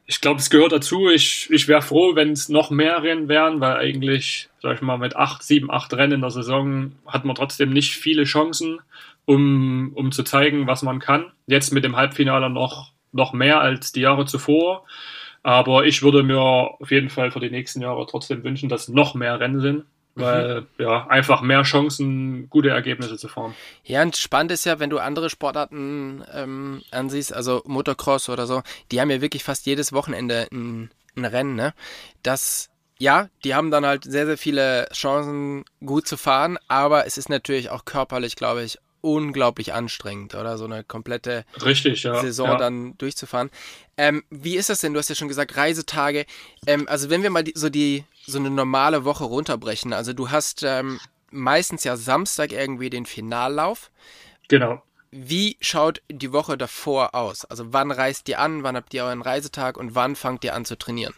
ich 0.06 0.20
glaube, 0.20 0.38
es 0.38 0.50
gehört 0.50 0.70
dazu. 0.70 1.08
Ich, 1.08 1.50
ich 1.50 1.66
wäre 1.66 1.82
froh, 1.82 2.14
wenn 2.14 2.30
es 2.30 2.48
noch 2.48 2.70
mehr 2.70 3.02
Rennen 3.02 3.28
wären, 3.28 3.60
weil 3.60 3.76
eigentlich, 3.76 4.48
sag 4.62 4.76
ich 4.76 4.82
mal, 4.82 4.98
mit 4.98 5.16
acht, 5.16 5.42
sieben, 5.42 5.70
acht 5.70 5.92
Rennen 5.92 6.14
in 6.14 6.20
der 6.20 6.30
Saison 6.30 6.92
hat 7.06 7.24
man 7.24 7.34
trotzdem 7.34 7.70
nicht 7.70 7.94
viele 7.94 8.24
Chancen, 8.24 8.78
um, 9.24 9.90
um 9.94 10.12
zu 10.12 10.22
zeigen, 10.22 10.68
was 10.68 10.82
man 10.82 11.00
kann. 11.00 11.32
Jetzt 11.48 11.72
mit 11.72 11.82
dem 11.82 11.96
Halbfinale 11.96 12.48
noch, 12.48 12.92
noch 13.10 13.32
mehr 13.32 13.60
als 13.60 13.90
die 13.90 14.02
Jahre 14.02 14.26
zuvor. 14.26 14.84
Aber 15.46 15.86
ich 15.86 16.02
würde 16.02 16.24
mir 16.24 16.40
auf 16.40 16.90
jeden 16.90 17.08
Fall 17.08 17.30
für 17.30 17.38
die 17.38 17.50
nächsten 17.50 17.80
Jahre 17.80 18.04
trotzdem 18.10 18.42
wünschen, 18.42 18.68
dass 18.68 18.88
noch 18.88 19.14
mehr 19.14 19.38
Rennen 19.38 19.60
sind 19.60 19.84
weil 20.18 20.62
mhm. 20.62 20.66
ja 20.78 21.06
einfach 21.08 21.42
mehr 21.42 21.62
Chancen, 21.62 22.48
gute 22.48 22.70
Ergebnisse 22.70 23.18
zu 23.18 23.28
fahren. 23.28 23.54
Ja, 23.84 24.00
und 24.00 24.16
spannend 24.16 24.50
ist 24.50 24.64
ja, 24.64 24.80
wenn 24.80 24.88
du 24.88 24.98
andere 24.98 25.28
Sportarten 25.28 26.24
ähm, 26.32 26.80
ansiehst, 26.90 27.34
also 27.34 27.62
Motocross 27.66 28.30
oder 28.30 28.46
so, 28.46 28.62
die 28.90 28.98
haben 28.98 29.10
ja 29.10 29.20
wirklich 29.20 29.44
fast 29.44 29.66
jedes 29.66 29.92
Wochenende 29.92 30.48
ein, 30.50 30.90
ein 31.16 31.26
Rennen, 31.26 31.54
ne? 31.54 31.74
Das 32.22 32.70
ja, 32.98 33.28
die 33.44 33.54
haben 33.54 33.70
dann 33.70 33.84
halt 33.84 34.04
sehr, 34.04 34.24
sehr 34.24 34.38
viele 34.38 34.88
Chancen, 34.90 35.66
gut 35.84 36.08
zu 36.08 36.16
fahren, 36.16 36.56
aber 36.66 37.06
es 37.06 37.18
ist 37.18 37.28
natürlich 37.28 37.68
auch 37.68 37.84
körperlich, 37.84 38.36
glaube 38.36 38.64
ich, 38.64 38.78
unglaublich 39.06 39.72
anstrengend, 39.72 40.34
oder? 40.34 40.58
So 40.58 40.64
eine 40.64 40.84
komplette 40.84 41.44
Richtig, 41.64 42.02
ja, 42.02 42.20
Saison 42.20 42.48
ja. 42.48 42.56
dann 42.56 42.98
durchzufahren. 42.98 43.50
Ähm, 43.96 44.24
wie 44.30 44.56
ist 44.56 44.68
das 44.68 44.80
denn? 44.80 44.92
Du 44.92 44.98
hast 44.98 45.08
ja 45.08 45.14
schon 45.14 45.28
gesagt, 45.28 45.56
Reisetage. 45.56 46.26
Ähm, 46.66 46.86
also 46.88 47.08
wenn 47.08 47.22
wir 47.22 47.30
mal 47.30 47.44
die, 47.44 47.52
so 47.54 47.68
die 47.68 48.04
so 48.26 48.38
eine 48.38 48.50
normale 48.50 49.04
Woche 49.04 49.24
runterbrechen. 49.24 49.92
Also 49.92 50.12
du 50.12 50.30
hast 50.30 50.62
ähm, 50.64 50.98
meistens 51.30 51.84
ja 51.84 51.96
Samstag 51.96 52.52
irgendwie 52.52 52.90
den 52.90 53.06
Finallauf. 53.06 53.90
Genau. 54.48 54.82
Wie 55.12 55.56
schaut 55.60 56.02
die 56.10 56.32
Woche 56.32 56.58
davor 56.58 57.14
aus? 57.14 57.44
Also 57.44 57.72
wann 57.72 57.90
reist 57.90 58.28
ihr 58.28 58.40
an, 58.40 58.64
wann 58.64 58.76
habt 58.76 58.92
ihr 58.92 59.04
euren 59.04 59.22
Reisetag 59.22 59.78
und 59.78 59.94
wann 59.94 60.16
fangt 60.16 60.44
ihr 60.44 60.54
an 60.54 60.64
zu 60.64 60.76
trainieren? 60.76 61.14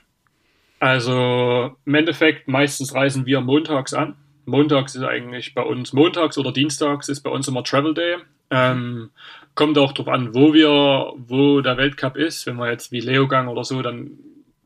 Also 0.80 1.76
im 1.85 1.95
Endeffekt 1.95 2.47
meistens 2.47 2.95
reisen 2.95 3.26
wir 3.26 3.40
montags 3.40 3.95
an. 3.95 4.16
Montags 4.49 4.95
ist 4.95 5.02
eigentlich 5.02 5.55
bei 5.55 5.62
uns, 5.62 5.93
montags 5.93 6.38
oder 6.38 6.52
dienstags 6.52 7.09
ist 7.09 7.21
bei 7.21 7.31
uns 7.31 7.47
immer 7.49 7.62
Travel 7.62 7.95
Day. 7.95 8.17
Ähm, 8.50 9.11
kommt 9.55 9.76
auch 9.76 9.93
darauf 9.93 10.12
an, 10.12 10.35
wo 10.35 10.55
wir, 10.55 11.12
wo 11.17 11.61
der 11.61 11.76
Weltcup 11.76 12.17
ist. 12.17 12.47
Wenn 12.47 12.57
wir 12.57 12.71
jetzt 12.71 12.90
wie 12.90 13.00
Leogang 13.00 13.49
oder 13.49 13.64
so, 13.64 13.83
dann 13.83 14.12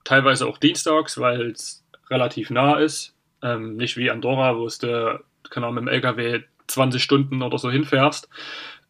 teilweise 0.04 0.46
auch 0.46 0.58
dienstags, 0.58 1.18
weil 1.18 1.50
es 1.50 1.84
relativ 2.10 2.50
nah 2.50 2.76
ist. 2.76 3.14
Ähm, 3.42 3.76
nicht 3.76 3.96
wie 3.96 4.10
Andorra, 4.10 4.56
wo 4.56 4.68
du, 4.68 5.20
keine 5.50 5.66
Ahnung, 5.66 5.84
mit 5.84 5.92
dem 5.92 5.94
LKW 5.94 6.42
20 6.68 7.02
Stunden 7.02 7.42
oder 7.42 7.58
so 7.58 7.70
hinfährst. 7.70 8.28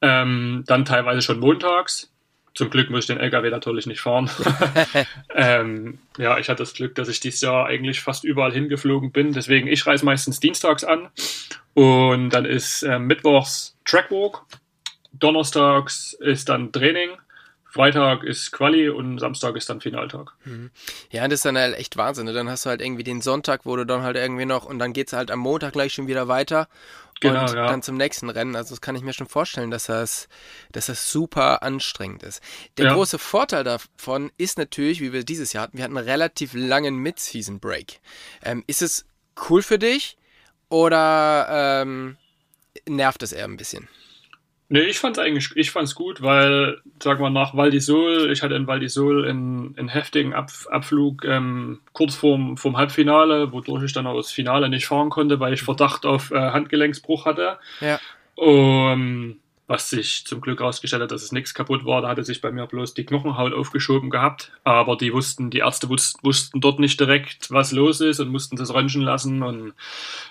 Ähm, 0.02 0.64
dann 0.66 0.84
teilweise 0.84 1.22
schon 1.22 1.40
montags. 1.40 2.11
Zum 2.54 2.70
Glück 2.70 2.90
muss 2.90 3.00
ich 3.00 3.06
den 3.06 3.18
LKW 3.18 3.50
natürlich 3.50 3.86
nicht 3.86 4.00
fahren. 4.00 4.30
ähm, 5.34 5.98
ja, 6.18 6.38
ich 6.38 6.48
hatte 6.48 6.62
das 6.62 6.74
Glück, 6.74 6.94
dass 6.94 7.08
ich 7.08 7.20
dieses 7.20 7.40
Jahr 7.40 7.66
eigentlich 7.66 8.00
fast 8.00 8.24
überall 8.24 8.52
hingeflogen 8.52 9.10
bin. 9.12 9.32
Deswegen, 9.32 9.66
ich 9.68 9.86
reise 9.86 10.04
meistens 10.04 10.40
dienstags 10.40 10.84
an. 10.84 11.08
Und 11.74 12.30
dann 12.30 12.44
ist 12.44 12.82
äh, 12.82 12.98
mittwochs 12.98 13.76
Trackwalk. 13.84 14.44
Donnerstags 15.12 16.14
ist 16.14 16.48
dann 16.48 16.72
Training. 16.72 17.10
Freitag 17.72 18.22
ist 18.22 18.52
Quali 18.52 18.90
und 18.90 19.18
Samstag 19.18 19.56
ist 19.56 19.70
dann 19.70 19.80
Finaltag. 19.80 20.34
Mhm. 20.44 20.70
Ja, 21.10 21.26
das 21.26 21.36
ist 21.36 21.46
dann 21.46 21.56
halt 21.56 21.74
echt 21.78 21.96
Wahnsinn. 21.96 22.26
Ne? 22.26 22.34
Dann 22.34 22.50
hast 22.50 22.66
du 22.66 22.70
halt 22.70 22.82
irgendwie 22.82 23.02
den 23.02 23.22
Sonntag, 23.22 23.64
wo 23.64 23.76
du 23.76 23.86
dann 23.86 24.02
halt 24.02 24.16
irgendwie 24.16 24.44
noch 24.44 24.66
und 24.66 24.78
dann 24.78 24.92
geht 24.92 25.06
es 25.06 25.14
halt 25.14 25.30
am 25.30 25.38
Montag 25.38 25.72
gleich 25.72 25.94
schon 25.94 26.06
wieder 26.06 26.28
weiter. 26.28 26.68
Genau, 27.22 27.42
und 27.42 27.54
ja. 27.54 27.66
dann 27.68 27.82
zum 27.82 27.96
nächsten 27.96 28.28
Rennen. 28.28 28.56
Also 28.56 28.70
das 28.70 28.80
kann 28.80 28.96
ich 28.96 29.02
mir 29.02 29.12
schon 29.12 29.28
vorstellen, 29.28 29.70
dass 29.70 29.86
das, 29.86 30.28
dass 30.72 30.86
das 30.86 31.10
super 31.10 31.62
anstrengend 31.62 32.22
ist. 32.22 32.42
Der 32.76 32.86
ja. 32.86 32.94
große 32.94 33.18
Vorteil 33.18 33.64
davon 33.64 34.30
ist 34.38 34.58
natürlich, 34.58 35.00
wie 35.00 35.12
wir 35.12 35.24
dieses 35.24 35.52
Jahr 35.52 35.64
hatten, 35.64 35.76
wir 35.76 35.84
hatten 35.84 35.96
einen 35.96 36.08
relativ 36.08 36.52
langen 36.54 36.96
Mid-Season-Break. 36.96 38.00
Ähm, 38.42 38.64
ist 38.66 38.82
es 38.82 39.06
cool 39.48 39.62
für 39.62 39.78
dich 39.78 40.16
oder 40.68 41.82
ähm, 41.82 42.16
nervt 42.88 43.22
es 43.22 43.32
eher 43.32 43.44
ein 43.44 43.56
bisschen? 43.56 43.88
Nee, 44.72 44.84
ich 44.84 44.98
fand's 44.98 45.18
eigentlich, 45.18 45.50
ich 45.54 45.70
fand's 45.70 45.94
gut, 45.94 46.22
weil, 46.22 46.80
sag 46.98 47.20
mal, 47.20 47.28
nach 47.28 47.54
Val 47.54 47.68
d'Isol, 47.68 48.30
ich 48.30 48.42
hatte 48.42 48.54
in 48.54 48.66
Val 48.66 48.78
d'Isol 48.78 49.28
einen, 49.28 49.76
einen 49.76 49.88
heftigen 49.88 50.32
Ab, 50.32 50.50
Abflug 50.70 51.26
ähm, 51.26 51.80
kurz 51.92 52.14
vorm, 52.14 52.56
vorm 52.56 52.78
Halbfinale, 52.78 53.52
wodurch 53.52 53.84
ich 53.84 53.92
dann 53.92 54.06
auch 54.06 54.16
das 54.16 54.32
Finale 54.32 54.70
nicht 54.70 54.86
fahren 54.86 55.10
konnte, 55.10 55.40
weil 55.40 55.52
ich 55.52 55.60
Verdacht 55.60 56.06
auf 56.06 56.30
äh, 56.30 56.38
Handgelenksbruch 56.38 57.26
hatte. 57.26 57.58
Ja. 57.82 58.00
Um, 58.34 59.36
was 59.66 59.90
sich 59.90 60.24
zum 60.24 60.40
Glück 60.40 60.60
herausgestellt 60.60 61.02
hat, 61.02 61.10
dass 61.10 61.22
es 61.22 61.32
nichts 61.32 61.52
kaputt 61.52 61.84
war. 61.84 62.00
Da 62.00 62.08
hatte 62.08 62.24
sich 62.24 62.40
bei 62.40 62.50
mir 62.50 62.66
bloß 62.66 62.94
die 62.94 63.04
Knochenhaut 63.04 63.52
aufgeschoben 63.52 64.08
gehabt. 64.08 64.52
Aber 64.64 64.96
die 64.96 65.12
wussten, 65.12 65.50
die 65.50 65.58
Ärzte 65.58 65.90
wussten, 65.90 66.24
wussten 66.24 66.62
dort 66.62 66.80
nicht 66.80 66.98
direkt, 66.98 67.50
was 67.50 67.72
los 67.72 68.00
ist 68.00 68.20
und 68.20 68.30
mussten 68.30 68.56
das 68.56 68.72
röntgen 68.72 69.02
lassen. 69.02 69.42
Und 69.42 69.74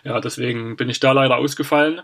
ja, 0.04 0.20
deswegen 0.20 0.78
bin 0.78 0.90
ich 0.90 1.00
da 1.00 1.12
leider 1.12 1.38
ausgefallen. 1.38 2.02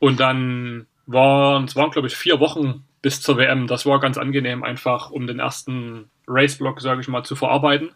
Und 0.00 0.18
dann 0.18 0.86
waren, 1.08 1.64
es 1.64 1.74
waren 1.74 1.90
glaube 1.90 2.08
ich 2.08 2.16
vier 2.16 2.38
Wochen 2.40 2.84
bis 3.02 3.20
zur 3.20 3.36
WM. 3.36 3.66
Das 3.66 3.86
war 3.86 4.00
ganz 4.00 4.18
angenehm, 4.18 4.62
einfach 4.62 5.10
um 5.10 5.26
den 5.26 5.38
ersten 5.38 6.10
Raceblock, 6.26 6.80
sage 6.80 7.00
ich 7.00 7.08
mal, 7.08 7.24
zu 7.24 7.36
verarbeiten 7.36 7.92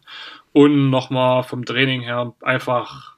und 0.52 0.90
nochmal 0.90 1.42
vom 1.42 1.64
Training 1.64 2.02
her 2.02 2.34
einfach 2.40 3.16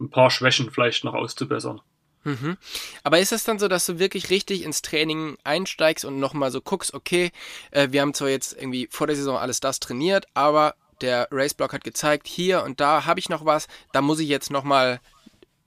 ein 0.00 0.10
paar 0.10 0.30
Schwächen 0.30 0.70
vielleicht 0.70 1.04
noch 1.04 1.14
auszubessern. 1.14 1.80
Mhm. 2.24 2.56
Aber 3.02 3.18
ist 3.18 3.32
es 3.32 3.44
dann 3.44 3.58
so, 3.58 3.68
dass 3.68 3.86
du 3.86 3.98
wirklich 3.98 4.30
richtig 4.30 4.62
ins 4.62 4.82
Training 4.82 5.38
einsteigst 5.44 6.04
und 6.04 6.18
nochmal 6.18 6.50
so 6.50 6.60
guckst, 6.60 6.94
okay, 6.94 7.30
äh, 7.70 7.88
wir 7.90 8.00
haben 8.00 8.14
zwar 8.14 8.28
jetzt 8.28 8.54
irgendwie 8.54 8.88
vor 8.90 9.06
der 9.06 9.16
Saison 9.16 9.36
alles 9.36 9.60
das 9.60 9.80
trainiert, 9.80 10.26
aber 10.34 10.74
der 11.00 11.28
Raceblock 11.30 11.72
hat 11.72 11.84
gezeigt, 11.84 12.26
hier 12.26 12.64
und 12.64 12.80
da 12.80 13.04
habe 13.06 13.20
ich 13.20 13.28
noch 13.28 13.44
was, 13.44 13.68
da 13.92 14.02
muss 14.02 14.18
ich 14.18 14.28
jetzt 14.28 14.50
nochmal 14.50 15.00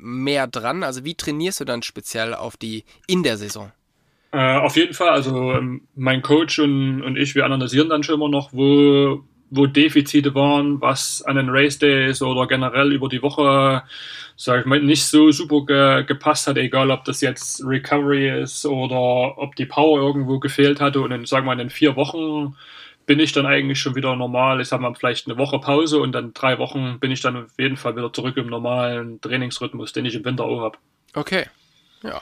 mehr 0.02 0.48
dran? 0.48 0.84
Also 0.84 1.06
wie 1.06 1.16
trainierst 1.16 1.62
du 1.62 1.66
dann 1.66 1.84
speziell 1.84 2.34
auf 2.34 2.58
die 2.58 2.84
in 3.08 3.24
der 3.24 3.38
Saison? 3.38 3.72
Äh, 4.32 4.58
auf 4.58 4.78
jeden 4.78 4.94
Fall, 4.94 5.10
also 5.10 5.52
ähm, 5.52 5.82
mein 5.96 6.22
Coach 6.22 6.60
und, 6.60 7.02
und 7.02 7.18
ich, 7.18 7.36
wir 7.36 7.46
analysieren 7.46 7.90
dann 7.90 8.04
schon 8.04 8.16
immer 8.16 8.30
noch, 8.30 8.54
wo, 8.54 9.24
wo 9.50 9.66
Defizite 9.66 10.34
waren, 10.34 10.80
was 10.80 11.22
an 11.24 11.36
den 11.36 11.50
Race 11.50 11.78
Days 11.80 12.22
oder 12.22 12.48
generell 12.48 12.94
über 12.94 13.10
die 13.10 13.22
Woche, 13.22 13.84
sag 14.38 14.62
ich 14.62 14.66
mal, 14.66 14.82
nicht 14.82 15.04
so 15.04 15.32
super 15.32 15.66
ge 15.66 16.06
gepasst 16.06 16.48
hat, 16.48 16.58
egal 16.58 16.92
ob 16.92 17.04
das 17.04 17.20
jetzt 17.20 17.62
Recovery 17.66 18.42
ist 18.42 18.66
oder 18.66 19.38
ob 19.38 19.56
die 19.58 19.66
Power 19.66 20.00
irgendwo 20.00 20.40
gefehlt 20.40 20.80
hatte 20.80 21.02
und 21.02 21.12
in, 21.12 21.26
sag 21.26 21.44
mal, 21.44 21.54
in 21.54 21.60
den 21.60 21.70
vier 21.70 21.98
Wochen 21.98 22.56
bin 23.12 23.20
ich 23.20 23.34
dann 23.34 23.46
eigentlich 23.46 23.78
schon 23.78 23.96
wieder 23.96 24.16
normal. 24.16 24.62
Ich 24.62 24.70
sag 24.70 24.80
mal, 24.80 24.96
vielleicht 24.96 25.28
eine 25.28 25.38
Woche 25.38 25.60
Pause 25.60 26.00
und 26.00 26.14
dann 26.14 26.34
drei 26.34 26.58
Wochen 26.60 26.98
bin 27.02 27.12
ich 27.12 27.20
dann 27.20 27.36
auf 27.36 27.52
jeden 27.60 27.76
Fall 27.76 27.98
wieder 27.98 28.14
zurück 28.14 28.38
im 28.38 28.48
normalen 28.48 29.20
Trainingsrhythmus, 29.20 29.92
den 29.92 30.06
ich 30.06 30.16
im 30.16 30.24
Winter 30.24 30.46
auch 30.46 30.62
habe. 30.62 30.78
Okay. 31.14 31.46
Ja. 32.04 32.22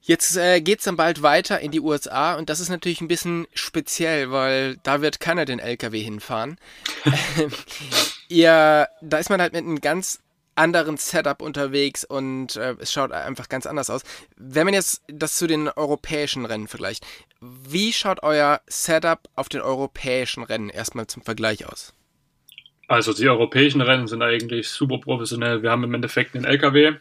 Jetzt 0.00 0.36
äh, 0.36 0.60
geht 0.60 0.78
es 0.78 0.84
dann 0.84 0.94
bald 0.94 1.22
weiter 1.22 1.58
in 1.58 1.72
die 1.72 1.80
USA 1.80 2.36
und 2.36 2.50
das 2.50 2.60
ist 2.60 2.68
natürlich 2.68 3.00
ein 3.00 3.08
bisschen 3.08 3.48
speziell, 3.52 4.30
weil 4.30 4.76
da 4.84 5.02
wird 5.02 5.18
keiner 5.18 5.44
den 5.44 5.58
LKW 5.58 6.00
hinfahren. 6.00 6.56
Ihr, 8.28 8.86
da 9.02 9.18
ist 9.18 9.28
man 9.28 9.40
halt 9.40 9.54
mit 9.54 9.64
einem 9.64 9.80
ganz 9.80 10.20
anderen 10.60 10.98
Setup 10.98 11.40
unterwegs 11.40 12.04
und 12.04 12.56
äh, 12.56 12.76
es 12.78 12.92
schaut 12.92 13.12
einfach 13.12 13.48
ganz 13.48 13.66
anders 13.66 13.88
aus. 13.88 14.02
Wenn 14.36 14.66
man 14.66 14.74
jetzt 14.74 15.02
das 15.08 15.36
zu 15.36 15.46
den 15.46 15.68
europäischen 15.68 16.44
Rennen 16.44 16.68
vergleicht, 16.68 17.04
wie 17.40 17.92
schaut 17.92 18.22
euer 18.22 18.60
Setup 18.66 19.20
auf 19.34 19.48
den 19.48 19.62
europäischen 19.62 20.42
Rennen 20.42 20.68
erstmal 20.68 21.06
zum 21.06 21.22
Vergleich 21.22 21.66
aus? 21.66 21.94
Also 22.88 23.14
die 23.14 23.28
europäischen 23.28 23.80
Rennen 23.80 24.06
sind 24.06 24.20
eigentlich 24.20 24.68
super 24.68 24.98
professionell. 24.98 25.62
Wir 25.62 25.70
haben 25.70 25.84
im 25.84 25.94
Endeffekt 25.94 26.34
einen 26.34 26.44
LKW, 26.44 26.94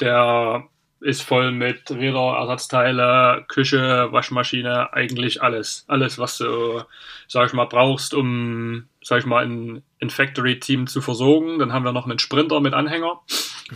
der 0.00 0.64
ist 1.00 1.22
voll 1.22 1.52
mit 1.52 1.90
Räder, 1.90 2.36
Ersatzteile, 2.38 3.44
Küche, 3.48 4.08
Waschmaschine, 4.10 4.92
eigentlich 4.92 5.42
alles. 5.42 5.84
Alles, 5.88 6.18
was 6.18 6.38
du, 6.38 6.82
sag 7.28 7.46
ich 7.46 7.52
mal, 7.52 7.66
brauchst, 7.66 8.12
um, 8.12 8.88
sag 9.06 9.20
ich 9.20 9.26
mal, 9.26 9.44
ein, 9.44 9.84
ein 10.02 10.10
Factory-Team 10.10 10.88
zu 10.88 11.00
versorgen. 11.00 11.60
Dann 11.60 11.72
haben 11.72 11.84
wir 11.84 11.92
noch 11.92 12.06
einen 12.06 12.18
Sprinter 12.18 12.58
mit 12.58 12.74
Anhänger. 12.74 13.20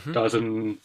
Mhm. 0.04 0.12
Da 0.12 0.28
sind 0.28 0.78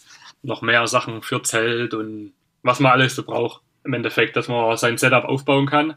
noch 0.43 0.61
mehr 0.61 0.85
Sachen 0.85 1.23
für 1.23 1.41
Zelt 1.41 1.95
und 1.95 2.33
was 2.61 2.79
man 2.79 2.91
alles 2.91 3.15
so 3.15 3.23
braucht. 3.23 3.63
Im 3.83 3.93
Endeffekt, 3.93 4.35
dass 4.35 4.47
man 4.47 4.77
sein 4.77 4.99
Setup 4.99 5.23
aufbauen 5.25 5.65
kann. 5.65 5.95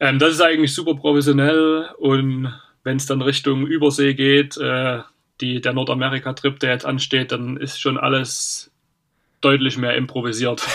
Ähm, 0.00 0.18
das 0.18 0.32
ist 0.32 0.40
eigentlich 0.40 0.74
super 0.74 0.96
professionell 0.96 1.88
und 1.98 2.52
wenn 2.82 2.96
es 2.96 3.06
dann 3.06 3.22
Richtung 3.22 3.68
Übersee 3.68 4.14
geht, 4.14 4.56
äh, 4.56 5.02
die, 5.40 5.60
der 5.60 5.74
Nordamerika-Trip, 5.74 6.58
der 6.58 6.72
jetzt 6.72 6.86
ansteht, 6.86 7.30
dann 7.30 7.56
ist 7.56 7.80
schon 7.80 7.98
alles 7.98 8.72
deutlich 9.40 9.78
mehr 9.78 9.94
improvisiert. 9.94 10.66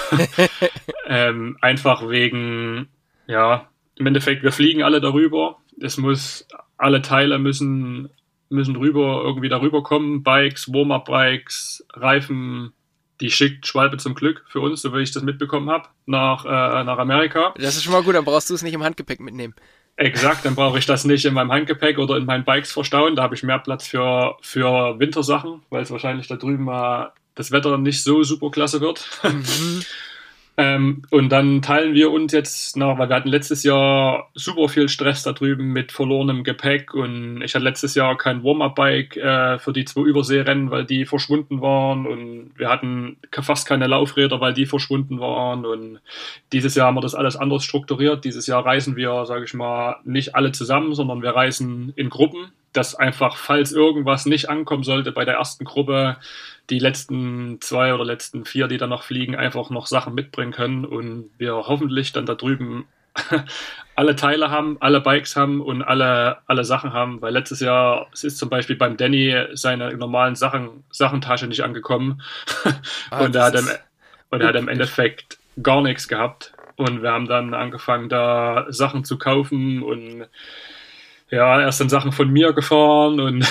ähm, 1.07 1.57
einfach 1.59 2.07
wegen, 2.07 2.87
ja, 3.27 3.67
im 3.97 4.05
Endeffekt, 4.05 4.43
wir 4.43 4.53
fliegen 4.53 4.81
alle 4.81 5.01
darüber. 5.01 5.57
Es 5.81 5.97
muss, 5.97 6.47
alle 6.77 7.01
Teile 7.01 7.39
müssen, 7.39 8.09
müssen 8.49 8.75
rüber, 8.75 9.21
irgendwie 9.23 9.49
darüber 9.49 9.83
kommen. 9.83 10.23
Bikes, 10.23 10.71
Warm-Up-Bikes, 10.71 11.85
Reifen, 11.93 12.73
die 13.21 13.31
schickt 13.31 13.67
Schwalbe 13.67 13.97
zum 13.97 14.15
Glück 14.15 14.43
für 14.47 14.59
uns, 14.59 14.81
so 14.81 14.93
wie 14.93 15.01
ich 15.01 15.11
das 15.11 15.23
mitbekommen 15.23 15.69
habe, 15.69 15.87
nach, 16.05 16.45
äh, 16.45 16.83
nach 16.83 16.97
Amerika. 16.97 17.53
Das 17.57 17.75
ist 17.75 17.83
schon 17.83 17.93
mal 17.93 18.03
gut, 18.03 18.15
dann 18.15 18.25
brauchst 18.25 18.49
du 18.49 18.53
es 18.53 18.63
nicht 18.63 18.73
im 18.73 18.83
Handgepäck 18.83 19.19
mitnehmen. 19.19 19.55
Exakt, 19.95 20.43
dann 20.43 20.55
brauche 20.55 20.79
ich 20.79 20.87
das 20.87 21.05
nicht 21.05 21.23
in 21.23 21.35
meinem 21.35 21.51
Handgepäck 21.51 21.99
oder 21.99 22.17
in 22.17 22.25
meinen 22.25 22.45
Bikes 22.45 22.71
verstauen. 22.71 23.15
Da 23.15 23.23
habe 23.23 23.35
ich 23.35 23.43
mehr 23.43 23.59
Platz 23.59 23.87
für, 23.87 24.37
für 24.41 24.99
Wintersachen, 24.99 25.61
weil 25.69 25.83
es 25.83 25.91
wahrscheinlich 25.91 26.27
da 26.27 26.35
drüben 26.35 26.63
mal 26.63 27.13
das 27.35 27.51
Wetter 27.51 27.77
nicht 27.77 28.03
so 28.03 28.23
super 28.23 28.49
klasse 28.49 28.81
wird. 28.81 29.07
Mhm. 29.23 29.83
Ähm, 30.55 31.01
und 31.09 31.29
dann 31.29 31.63
teilen 31.63 31.95
wir 31.95 32.11
uns 32.11 32.31
jetzt 32.31 32.77
noch, 32.77 32.99
weil 32.99 33.09
wir 33.09 33.15
hatten 33.15 33.29
letztes 33.29 33.63
Jahr 33.63 34.29
super 34.35 34.69
viel 34.69 34.87
Stress 34.87 35.23
da 35.23 35.31
drüben 35.31 35.73
mit 35.73 35.91
verlorenem 35.91 36.43
Gepäck 36.43 36.93
und 36.93 37.41
ich 37.41 37.55
hatte 37.55 37.63
letztes 37.63 37.95
Jahr 37.95 38.15
kein 38.19 38.43
Warm-Up-Bike 38.43 39.17
äh, 39.17 39.57
für 39.57 39.73
die 39.73 39.85
zwei 39.85 40.01
Überseerennen, 40.01 40.69
weil 40.69 40.85
die 40.85 41.05
verschwunden 41.05 41.61
waren 41.61 42.05
und 42.05 42.51
wir 42.55 42.69
hatten 42.69 43.17
fast 43.31 43.67
keine 43.67 43.87
Laufräder, 43.87 44.41
weil 44.41 44.53
die 44.53 44.67
verschwunden 44.67 45.19
waren 45.19 45.65
und 45.65 45.99
dieses 46.51 46.75
Jahr 46.75 46.87
haben 46.87 46.97
wir 46.97 47.01
das 47.01 47.15
alles 47.15 47.35
anders 47.35 47.63
strukturiert. 47.63 48.23
Dieses 48.23 48.45
Jahr 48.45 48.63
reisen 48.63 48.95
wir, 48.95 49.25
sage 49.25 49.45
ich 49.45 49.55
mal, 49.55 49.97
nicht 50.03 50.35
alle 50.35 50.51
zusammen, 50.51 50.93
sondern 50.93 51.23
wir 51.23 51.31
reisen 51.31 51.93
in 51.95 52.11
Gruppen, 52.11 52.51
dass 52.73 52.93
einfach, 52.93 53.37
falls 53.37 53.71
irgendwas 53.71 54.27
nicht 54.27 54.49
ankommen 54.49 54.83
sollte 54.83 55.11
bei 55.11 55.25
der 55.25 55.35
ersten 55.35 55.65
Gruppe, 55.65 56.17
die 56.69 56.79
letzten 56.79 57.59
zwei 57.61 57.93
oder 57.93 58.05
letzten 58.05 58.45
vier, 58.45 58.67
die 58.67 58.77
dann 58.77 58.89
noch 58.89 59.03
fliegen, 59.03 59.35
einfach 59.35 59.69
noch 59.69 59.87
Sachen 59.87 60.13
mitbringen 60.13 60.53
können 60.53 60.85
und 60.85 61.29
wir 61.37 61.53
hoffentlich 61.53 62.13
dann 62.13 62.25
da 62.25 62.35
drüben 62.35 62.85
alle 63.95 64.15
Teile 64.15 64.49
haben, 64.49 64.77
alle 64.79 65.01
Bikes 65.01 65.35
haben 65.35 65.61
und 65.61 65.83
alle, 65.83 66.37
alle 66.47 66.63
Sachen 66.63 66.93
haben, 66.93 67.21
weil 67.21 67.33
letztes 67.33 67.59
Jahr 67.59 68.07
es 68.11 68.23
ist 68.23 68.37
zum 68.37 68.49
Beispiel 68.49 68.75
beim 68.75 68.97
Danny 68.97 69.35
seine 69.53 69.95
normalen 69.95 70.35
Sachen, 70.35 70.83
Sachentasche 70.89 71.47
nicht 71.47 71.63
angekommen. 71.63 72.21
Ah, 73.11 73.25
und 73.25 73.35
er 73.35 73.43
hat, 73.43 73.55
im, 73.55 73.67
und 74.31 74.41
er 74.41 74.47
hat 74.47 74.55
im 74.55 74.67
Endeffekt 74.67 75.37
gar 75.61 75.81
nichts 75.81 76.07
gehabt. 76.07 76.53
Und 76.75 77.03
wir 77.03 77.11
haben 77.11 77.27
dann 77.27 77.53
angefangen 77.53 78.09
da 78.09 78.65
Sachen 78.69 79.05
zu 79.05 79.19
kaufen 79.19 79.83
und 79.83 80.25
ja, 81.29 81.61
er 81.61 81.67
ist 81.67 81.79
dann 81.79 81.89
Sachen 81.89 82.11
von 82.11 82.29
mir 82.31 82.53
gefahren 82.53 83.19
und 83.19 83.45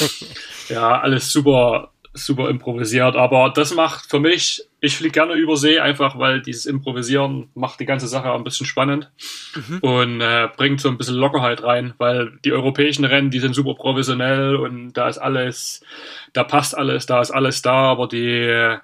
ja, 0.68 1.00
alles 1.00 1.32
super, 1.32 1.91
super 2.14 2.48
improvisiert. 2.50 3.16
Aber 3.16 3.50
das 3.50 3.74
macht 3.74 4.08
für 4.10 4.20
mich, 4.20 4.64
ich 4.80 4.96
fliege 4.96 5.12
gerne 5.12 5.34
über 5.34 5.56
See, 5.56 5.78
einfach 5.78 6.18
weil 6.18 6.42
dieses 6.42 6.66
Improvisieren 6.66 7.48
macht 7.54 7.80
die 7.80 7.86
ganze 7.86 8.08
Sache 8.08 8.32
ein 8.32 8.44
bisschen 8.44 8.66
spannend 8.66 9.10
mhm. 9.54 9.78
und 9.78 10.20
äh, 10.20 10.48
bringt 10.56 10.80
so 10.80 10.88
ein 10.88 10.98
bisschen 10.98 11.16
Lockerheit 11.16 11.62
rein, 11.62 11.94
weil 11.98 12.38
die 12.44 12.52
europäischen 12.52 13.04
Rennen, 13.04 13.30
die 13.30 13.40
sind 13.40 13.54
super 13.54 13.74
professionell 13.74 14.56
und 14.56 14.92
da 14.92 15.08
ist 15.08 15.18
alles, 15.18 15.82
da 16.32 16.44
passt 16.44 16.76
alles, 16.76 17.06
da 17.06 17.20
ist 17.20 17.30
alles 17.30 17.62
da, 17.62 17.90
aber 17.90 18.08
die, 18.08 18.76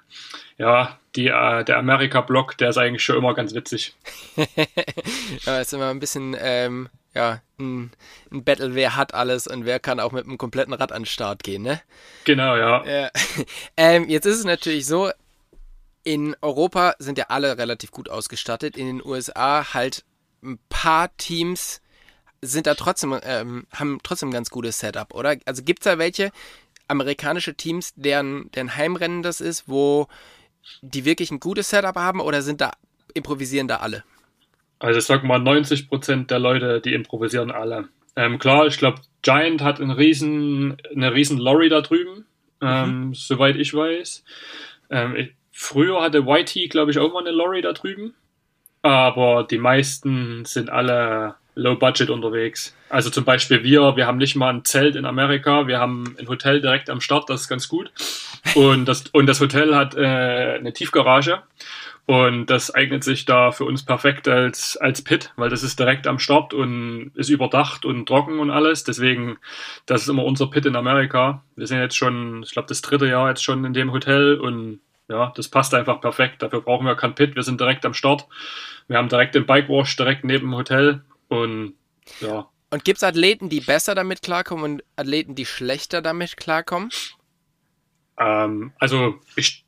ja, 0.57 0.97
die, 1.15 1.27
äh, 1.27 1.63
der 1.63 1.77
Amerika-Block, 1.77 2.57
der 2.57 2.69
ist 2.69 2.77
eigentlich 2.77 3.03
schon 3.03 3.17
immer 3.17 3.33
ganz 3.33 3.53
witzig. 3.53 3.95
ja, 5.45 5.59
ist 5.59 5.73
immer 5.73 5.89
ein 5.89 5.99
bisschen 5.99 6.35
ähm, 6.39 6.89
ja, 7.13 7.41
ein, 7.59 7.91
ein, 8.31 8.43
Battle, 8.43 8.75
wer 8.75 8.95
hat 8.95 9.13
alles 9.13 9.47
und 9.47 9.65
wer 9.65 9.79
kann 9.79 9.99
auch 9.99 10.11
mit 10.11 10.25
einem 10.25 10.37
kompletten 10.37 10.73
Rad 10.73 10.91
an 10.91 11.01
den 11.01 11.05
Start 11.05 11.43
gehen, 11.43 11.61
ne? 11.61 11.81
Genau, 12.25 12.55
ja. 12.55 12.85
ja. 12.85 13.09
Ähm, 13.77 14.09
jetzt 14.09 14.25
ist 14.25 14.37
es 14.37 14.45
natürlich 14.45 14.85
so, 14.85 15.11
in 16.03 16.35
Europa 16.41 16.95
sind 16.99 17.17
ja 17.17 17.25
alle 17.29 17.57
relativ 17.57 17.91
gut 17.91 18.09
ausgestattet, 18.09 18.77
in 18.77 18.87
den 18.87 19.05
USA 19.05 19.73
halt 19.73 20.03
ein 20.41 20.59
paar 20.69 21.15
Teams 21.17 21.81
sind 22.41 22.67
da 22.67 22.75
trotzdem, 22.75 23.19
ähm, 23.23 23.67
haben 23.73 23.99
trotzdem 24.03 24.29
ein 24.29 24.33
ganz 24.33 24.49
gutes 24.49 24.79
Setup, 24.79 25.13
oder? 25.13 25.35
Also 25.45 25.63
gibt 25.63 25.81
es 25.81 25.83
da 25.85 25.97
welche 25.97 26.31
amerikanische 26.87 27.55
Teams, 27.55 27.93
deren, 27.95 28.49
deren 28.51 28.75
Heimrennen 28.75 29.21
das 29.23 29.41
ist, 29.41 29.67
wo 29.67 30.07
die 30.81 31.05
wirklich 31.05 31.31
ein 31.31 31.39
gutes 31.39 31.69
Setup 31.69 31.95
haben 31.95 32.21
oder 32.21 32.41
sind 32.41 32.61
da, 32.61 32.71
improvisieren 33.13 33.67
da 33.67 33.77
alle? 33.77 34.03
Also 34.79 34.99
ich 34.99 35.05
sag 35.05 35.23
mal, 35.23 35.39
90% 35.39 36.27
der 36.27 36.39
Leute, 36.39 36.81
die 36.81 36.93
improvisieren 36.93 37.51
alle. 37.51 37.89
Ähm, 38.15 38.39
klar, 38.39 38.65
ich 38.67 38.77
glaube, 38.77 39.01
Giant 39.21 39.61
hat 39.61 39.79
einen 39.81 39.91
riesen, 39.91 40.77
eine 40.95 41.13
riesen 41.13 41.37
Lorry 41.37 41.69
da 41.69 41.81
drüben, 41.81 42.25
ähm, 42.61 43.07
mhm. 43.07 43.13
soweit 43.13 43.57
ich 43.57 43.73
weiß. 43.73 44.23
Ähm, 44.89 45.15
ich, 45.15 45.31
früher 45.51 46.01
hatte 46.01 46.23
YT, 46.25 46.69
glaube 46.69 46.91
ich, 46.91 46.99
auch 46.99 47.13
mal 47.13 47.19
eine 47.19 47.31
Lorry 47.31 47.61
da 47.61 47.73
drüben. 47.73 48.13
Aber 48.81 49.43
die 49.43 49.57
meisten 49.57 50.45
sind 50.45 50.69
alle 50.69 51.35
low 51.55 51.75
budget 51.75 52.09
unterwegs. 52.09 52.75
Also 52.87 53.09
zum 53.09 53.25
Beispiel 53.25 53.63
wir, 53.63 53.95
wir 53.95 54.07
haben 54.07 54.17
nicht 54.17 54.35
mal 54.35 54.49
ein 54.49 54.65
Zelt 54.65 54.95
in 54.95 55.05
Amerika, 55.05 55.67
wir 55.67 55.79
haben 55.79 56.15
ein 56.17 56.27
Hotel 56.27 56.61
direkt 56.61 56.89
am 56.89 57.01
Start, 57.01 57.29
das 57.29 57.41
ist 57.41 57.47
ganz 57.49 57.67
gut. 57.67 57.91
Und 58.55 58.85
das, 58.85 59.03
und 59.11 59.27
das 59.27 59.41
Hotel 59.41 59.75
hat 59.75 59.95
äh, 59.95 60.55
eine 60.57 60.73
Tiefgarage. 60.73 61.43
Und 62.09 62.47
das 62.47 62.73
eignet 62.73 63.03
sich 63.03 63.25
da 63.25 63.51
für 63.51 63.65
uns 63.65 63.85
perfekt 63.85 64.27
als, 64.27 64.75
als 64.77 65.03
Pit, 65.03 65.31
weil 65.35 65.51
das 65.51 65.61
ist 65.61 65.77
direkt 65.77 66.07
am 66.07 66.17
Start 66.17 66.55
und 66.55 67.11
ist 67.13 67.29
überdacht 67.29 67.85
und 67.85 68.07
trocken 68.07 68.39
und 68.39 68.49
alles. 68.49 68.83
Deswegen, 68.83 69.37
das 69.85 70.01
ist 70.01 70.07
immer 70.07 70.23
unser 70.23 70.47
Pit 70.47 70.65
in 70.65 70.75
Amerika. 70.75 71.43
Wir 71.55 71.67
sind 71.67 71.77
jetzt 71.77 71.95
schon, 71.95 72.41
ich 72.41 72.49
glaube, 72.49 72.67
das 72.67 72.81
dritte 72.81 73.05
Jahr 73.05 73.29
jetzt 73.29 73.43
schon 73.43 73.63
in 73.63 73.73
dem 73.73 73.91
Hotel 73.91 74.39
und 74.39 74.79
ja, 75.07 75.31
das 75.35 75.49
passt 75.49 75.75
einfach 75.75 76.01
perfekt. 76.01 76.41
Dafür 76.41 76.61
brauchen 76.61 76.87
wir 76.87 76.95
kein 76.95 77.13
Pit. 77.13 77.35
Wir 77.35 77.43
sind 77.43 77.61
direkt 77.61 77.85
am 77.85 77.93
Start. 77.93 78.25
Wir 78.87 78.97
haben 78.97 79.09
direkt 79.09 79.35
den 79.35 79.45
Bike 79.45 79.69
Wash 79.69 79.95
direkt 79.95 80.23
neben 80.23 80.47
dem 80.47 80.55
Hotel 80.55 81.03
und 81.27 81.75
ja. 82.21 82.49
Und 82.71 82.85
gibt 82.85 82.97
es 82.97 83.03
Athleten, 83.03 83.49
die 83.49 83.59
besser 83.59 83.93
damit 83.93 84.23
klarkommen 84.23 84.63
und 84.65 84.83
Athleten, 84.95 85.35
die 85.35 85.45
schlechter 85.45 86.01
damit 86.01 86.37
klarkommen? 86.37 86.89
Ähm, 88.17 88.73
also 88.79 89.19
ich 89.35 89.63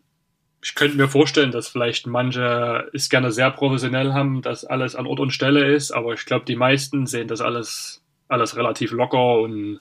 ich 0.64 0.76
könnte 0.76 0.98
mir 0.98 1.08
vorstellen, 1.08 1.52
dass 1.52 1.68
vielleicht 1.68 2.06
manche 2.06 2.90
es 2.94 3.10
gerne 3.10 3.32
sehr 3.32 3.50
professionell 3.52 4.14
haben, 4.14 4.42
dass 4.42 4.64
alles 4.64 4.96
an 4.96 5.08
Ort 5.08 5.20
und 5.20 5.32
Stelle 5.32 5.66
ist, 5.74 5.92
aber 5.92 6.14
ich 6.14 6.26
glaube, 6.26 6.46
die 6.46 6.56
meisten 6.56 7.08
sehen 7.08 7.28
das 7.28 7.42
alles, 7.42 8.04
alles 8.28 8.56
relativ 8.56 8.92
locker 8.92 9.40
und 9.40 9.80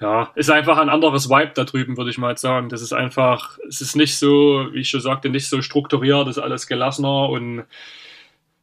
ja, 0.00 0.30
ist 0.34 0.50
einfach 0.50 0.78
ein 0.78 0.88
anderes 0.88 1.30
Vibe 1.30 1.52
da 1.54 1.64
drüben, 1.64 1.96
würde 1.96 2.10
ich 2.10 2.18
mal 2.18 2.36
sagen. 2.36 2.68
Das 2.68 2.82
ist 2.82 2.92
einfach, 2.92 3.58
es 3.68 3.80
ist 3.80 3.96
nicht 3.96 4.16
so, 4.18 4.68
wie 4.72 4.80
ich 4.80 4.90
schon 4.90 5.00
sagte, 5.00 5.30
nicht 5.30 5.48
so 5.48 5.62
strukturiert, 5.62 6.28
ist 6.28 6.38
alles 6.38 6.66
gelassener 6.66 7.28
und 7.28 7.64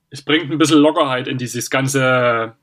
es 0.09 0.21
bringt 0.21 0.51
ein 0.51 0.57
bisschen 0.57 0.79
Lockerheit 0.79 1.27
in 1.27 1.37
dieses 1.37 1.69
ganze 1.69 2.53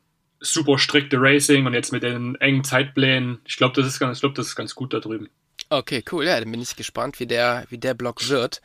super 0.41 0.79
strikte 0.79 1.17
Racing 1.21 1.67
und 1.67 1.75
jetzt 1.75 1.93
mit 1.93 2.03
den 2.03 2.37
engen 2.37 2.63
Zeitplänen. 2.63 3.39
Ich 3.47 3.57
glaube, 3.57 3.75
das 3.75 3.87
ist 3.87 3.95
ich 4.01 4.21
glaube, 4.21 4.35
das 4.35 4.49
ist 4.49 4.57
ganz 4.57 4.75
gut 4.75 4.95
da 4.95 5.01
drüben. 5.01 5.29
Okay, 5.71 6.03
cool. 6.11 6.25
Ja, 6.25 6.41
dann 6.41 6.51
bin 6.51 6.61
ich 6.63 6.77
gespannt, 6.77 7.21
wie 7.21 7.27
der, 7.27 7.65
wie 7.69 7.79
der 7.79 7.95
Block 7.95 8.29
wird. 8.29 8.63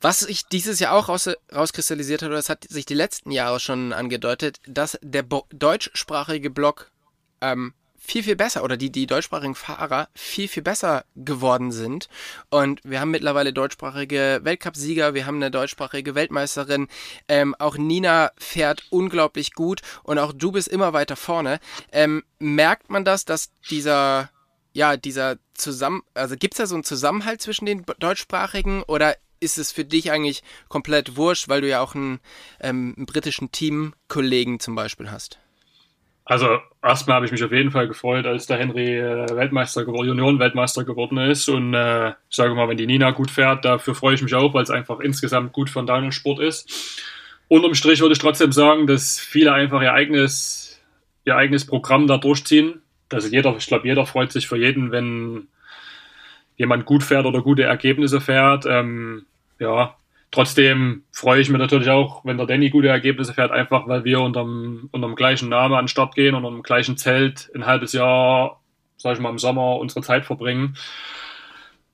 Was 0.00 0.20
sich 0.20 0.46
dieses 0.46 0.80
Jahr 0.80 0.94
auch 0.94 1.08
raus, 1.08 1.30
rauskristallisiert 1.54 2.22
hat, 2.22 2.28
oder 2.28 2.36
das 2.36 2.48
hat 2.48 2.64
sich 2.68 2.86
die 2.86 2.94
letzten 2.94 3.30
Jahre 3.30 3.60
schon 3.60 3.92
angedeutet, 3.92 4.58
dass 4.66 4.98
der 5.00 5.22
Bo 5.22 5.46
deutschsprachige 5.50 6.50
Block 6.50 6.90
ähm, 7.40 7.74
viel, 8.04 8.24
viel 8.24 8.34
besser 8.34 8.64
oder 8.64 8.76
die, 8.76 8.90
die 8.90 9.06
deutschsprachigen 9.06 9.54
Fahrer 9.54 10.08
viel, 10.12 10.48
viel 10.48 10.64
besser 10.64 11.04
geworden 11.14 11.70
sind. 11.70 12.08
Und 12.50 12.80
wir 12.82 13.00
haben 13.00 13.12
mittlerweile 13.12 13.52
deutschsprachige 13.52 14.40
Weltcupsieger, 14.42 15.14
wir 15.14 15.24
haben 15.24 15.36
eine 15.36 15.52
deutschsprachige 15.52 16.16
Weltmeisterin. 16.16 16.88
Ähm, 17.28 17.54
auch 17.60 17.76
Nina 17.76 18.32
fährt 18.36 18.82
unglaublich 18.90 19.52
gut 19.52 19.82
und 20.02 20.18
auch 20.18 20.32
du 20.32 20.50
bist 20.50 20.66
immer 20.66 20.92
weiter 20.92 21.14
vorne. 21.14 21.60
Ähm, 21.92 22.24
merkt 22.40 22.90
man 22.90 23.04
das, 23.04 23.24
dass 23.24 23.52
dieser 23.70 24.30
ja, 24.72 24.96
dieser 24.96 25.36
Zusammen, 25.54 26.02
also 26.14 26.36
gibt 26.36 26.54
es 26.54 26.58
da 26.58 26.66
so 26.66 26.74
einen 26.74 26.84
Zusammenhalt 26.84 27.42
zwischen 27.42 27.66
den 27.66 27.84
deutschsprachigen 27.98 28.82
oder 28.84 29.16
ist 29.40 29.58
es 29.58 29.72
für 29.72 29.84
dich 29.84 30.12
eigentlich 30.12 30.42
komplett 30.68 31.16
wurscht, 31.16 31.48
weil 31.48 31.60
du 31.60 31.68
ja 31.68 31.80
auch 31.80 31.94
einen, 31.94 32.20
ähm, 32.60 32.94
einen 32.96 33.06
britischen 33.06 33.50
Teamkollegen 33.50 34.60
zum 34.60 34.74
Beispiel 34.74 35.10
hast? 35.10 35.38
Also 36.24 36.60
erstmal 36.82 37.16
habe 37.16 37.26
ich 37.26 37.32
mich 37.32 37.42
auf 37.42 37.50
jeden 37.50 37.72
Fall 37.72 37.88
gefreut, 37.88 38.26
als 38.26 38.46
der 38.46 38.58
Henry 38.58 38.96
äh, 38.96 39.26
Weltmeister 39.34 39.84
geworden, 39.84 40.06
Junioren-Weltmeister 40.06 40.84
geworden 40.84 41.18
ist. 41.18 41.48
Und 41.48 41.74
äh, 41.74 42.10
ich 42.10 42.36
sage 42.36 42.54
mal, 42.54 42.68
wenn 42.68 42.76
die 42.76 42.86
Nina 42.86 43.10
gut 43.10 43.30
fährt, 43.30 43.64
dafür 43.64 43.96
freue 43.96 44.14
ich 44.14 44.22
mich 44.22 44.34
auch, 44.34 44.54
weil 44.54 44.62
es 44.62 44.70
einfach 44.70 45.00
insgesamt 45.00 45.52
gut 45.52 45.68
für 45.68 45.84
den 45.84 46.12
Sport 46.12 46.38
ist. 46.38 47.00
Unterm 47.48 47.74
Strich 47.74 48.00
würde 48.00 48.12
ich 48.12 48.20
trotzdem 48.20 48.52
sagen, 48.52 48.86
dass 48.86 49.18
viele 49.18 49.52
einfach 49.52 49.82
ihr 49.82 49.92
eigenes, 49.92 50.80
ihr 51.24 51.34
eigenes 51.34 51.66
Programm 51.66 52.06
da 52.06 52.18
durchziehen 52.18 52.82
also 53.14 53.28
jeder, 53.28 53.56
ich 53.56 53.66
glaube, 53.66 53.86
jeder 53.86 54.06
freut 54.06 54.32
sich 54.32 54.46
für 54.46 54.56
jeden, 54.56 54.90
wenn 54.90 55.48
jemand 56.56 56.84
gut 56.84 57.02
fährt 57.02 57.26
oder 57.26 57.42
gute 57.42 57.64
Ergebnisse 57.64 58.20
fährt. 58.20 58.66
Ähm, 58.66 59.26
ja, 59.58 59.96
trotzdem 60.30 61.04
freue 61.12 61.40
ich 61.40 61.48
mich 61.48 61.58
natürlich 61.58 61.90
auch, 61.90 62.24
wenn 62.24 62.36
der 62.36 62.46
Danny 62.46 62.70
gute 62.70 62.88
Ergebnisse 62.88 63.34
fährt, 63.34 63.50
einfach 63.50 63.88
weil 63.88 64.04
wir 64.04 64.20
unterm, 64.20 64.88
unterm 64.92 65.14
gleichen 65.14 65.48
Namen 65.48 65.74
an 65.74 65.84
den 65.84 65.88
Start 65.88 66.14
gehen 66.14 66.34
und 66.34 66.44
unterm 66.44 66.62
gleichen 66.62 66.96
Zelt 66.96 67.50
ein 67.54 67.66
halbes 67.66 67.92
Jahr, 67.92 68.60
sag 68.96 69.14
ich 69.14 69.20
mal, 69.20 69.30
im 69.30 69.38
Sommer 69.38 69.76
unsere 69.76 70.02
Zeit 70.02 70.24
verbringen. 70.24 70.76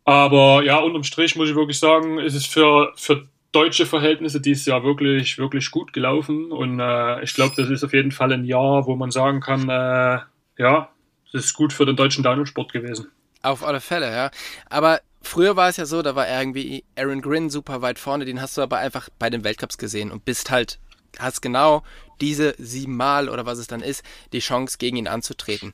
Aber 0.04 0.62
ja, 0.64 0.78
unterm 0.78 1.04
Strich 1.04 1.36
muss 1.36 1.50
ich 1.50 1.54
wirklich 1.54 1.78
sagen, 1.78 2.18
ist 2.18 2.34
es 2.34 2.46
für, 2.46 2.92
für 2.96 3.28
deutsche 3.52 3.86
Verhältnisse 3.86 4.40
dieses 4.40 4.66
Jahr 4.66 4.84
wirklich, 4.84 5.38
wirklich 5.38 5.70
gut 5.70 5.92
gelaufen. 5.92 6.52
Und 6.52 6.80
äh, 6.80 7.22
ich 7.22 7.34
glaube, 7.34 7.54
das 7.56 7.68
ist 7.68 7.84
auf 7.84 7.92
jeden 7.92 8.12
Fall 8.12 8.32
ein 8.32 8.44
Jahr, 8.44 8.86
wo 8.86 8.96
man 8.96 9.10
sagen 9.10 9.40
kann, 9.40 9.68
äh, 9.68 10.20
ja, 10.58 10.90
das 11.32 11.46
ist 11.46 11.54
gut 11.54 11.72
für 11.72 11.86
den 11.86 11.96
deutschen 11.96 12.24
Downhill-Sport 12.24 12.72
gewesen. 12.72 13.10
Auf 13.42 13.64
alle 13.64 13.80
Fälle, 13.80 14.10
ja. 14.10 14.30
Aber 14.68 15.00
früher 15.22 15.56
war 15.56 15.68
es 15.68 15.76
ja 15.76 15.86
so, 15.86 16.02
da 16.02 16.14
war 16.14 16.28
irgendwie 16.28 16.84
Aaron 16.96 17.20
Grin 17.22 17.50
super 17.50 17.82
weit 17.82 17.98
vorne, 17.98 18.24
den 18.24 18.40
hast 18.40 18.56
du 18.56 18.62
aber 18.62 18.78
einfach 18.78 19.08
bei 19.18 19.30
den 19.30 19.44
Weltcups 19.44 19.78
gesehen 19.78 20.10
und 20.10 20.24
bist 20.24 20.50
halt, 20.50 20.78
hast 21.18 21.40
genau 21.40 21.82
diese 22.20 22.54
siebenmal 22.58 23.28
oder 23.28 23.46
was 23.46 23.58
es 23.58 23.66
dann 23.66 23.80
ist, 23.80 24.02
die 24.32 24.40
Chance 24.40 24.78
gegen 24.78 24.96
ihn 24.96 25.08
anzutreten. 25.08 25.72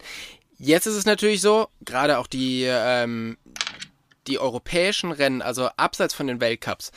Jetzt 0.59 0.87
ist 0.87 0.95
es 0.95 1.07
natürlich 1.07 1.41
so, 1.41 1.69
gerade 1.81 2.19
auch 2.19 2.27
die, 2.27 2.65
ähm, 2.67 3.39
die 4.27 4.39
europäischen 4.39 5.13
Rennen, 5.13 5.43
also 5.43 5.69
abseits 5.77 6.15
von 6.15 6.27
den 6.27 6.41
Weltcups, 6.41 6.93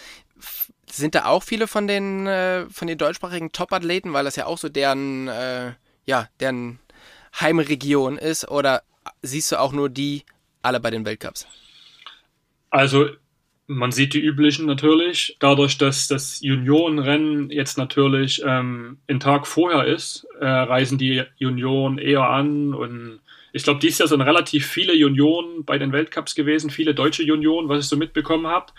sind 0.90 1.16
da 1.16 1.26
auch 1.26 1.44
viele 1.44 1.68
von 1.68 1.88
den, 1.88 2.28
äh, 2.28 2.70
von 2.70 2.88
den 2.88 2.98
deutschsprachigen 2.98 3.52
Top-Athleten, 3.52 4.14
weil 4.14 4.26
das 4.26 4.36
ja 4.36 4.46
auch 4.46 4.58
so 4.58 4.70
deren, 4.70 5.28
äh, 5.28 5.74
ja, 6.06 6.30
deren 6.40 6.80
Heimregion 7.42 8.18
ist? 8.18 8.50
Oder 8.50 8.84
siehst 9.22 9.52
du 9.52 9.60
auch 9.60 9.72
nur 9.72 9.90
die 9.90 10.24
alle 10.62 10.80
bei 10.80 10.92
den 10.92 11.06
Weltcups? 11.06 11.48
Also 12.70 13.08
man 13.68 13.92
sieht 13.92 14.14
die 14.14 14.22
üblichen 14.22 14.66
natürlich. 14.66 15.36
Dadurch, 15.40 15.78
dass 15.78 16.08
das 16.08 16.42
Juniorenrennen 16.42 17.50
jetzt 17.50 17.78
natürlich 17.78 18.42
ähm, 18.46 18.98
einen 19.08 19.20
Tag 19.20 19.46
vorher 19.46 19.86
ist, 19.86 20.26
äh, 20.40 20.46
reisen 20.46 20.98
die 20.98 21.24
Junioren 21.38 21.98
eher 21.98 22.30
an. 22.30 22.74
Und 22.74 23.20
ich 23.52 23.64
glaube, 23.64 23.80
dieses 23.82 24.00
Jahr 24.00 24.08
sind 24.08 24.22
relativ 24.22 24.66
viele 24.66 24.96
Junioren 24.96 25.66
bei 25.66 25.78
den 25.78 25.92
Weltcups 25.92 26.34
gewesen, 26.34 26.70
viele 26.70 26.96
deutsche 26.96 27.24
Junioren, 27.24 27.68
was 27.68 27.84
ich 27.84 27.90
so 27.90 27.98
mitbekommen 27.98 28.48
habe. 28.48 28.72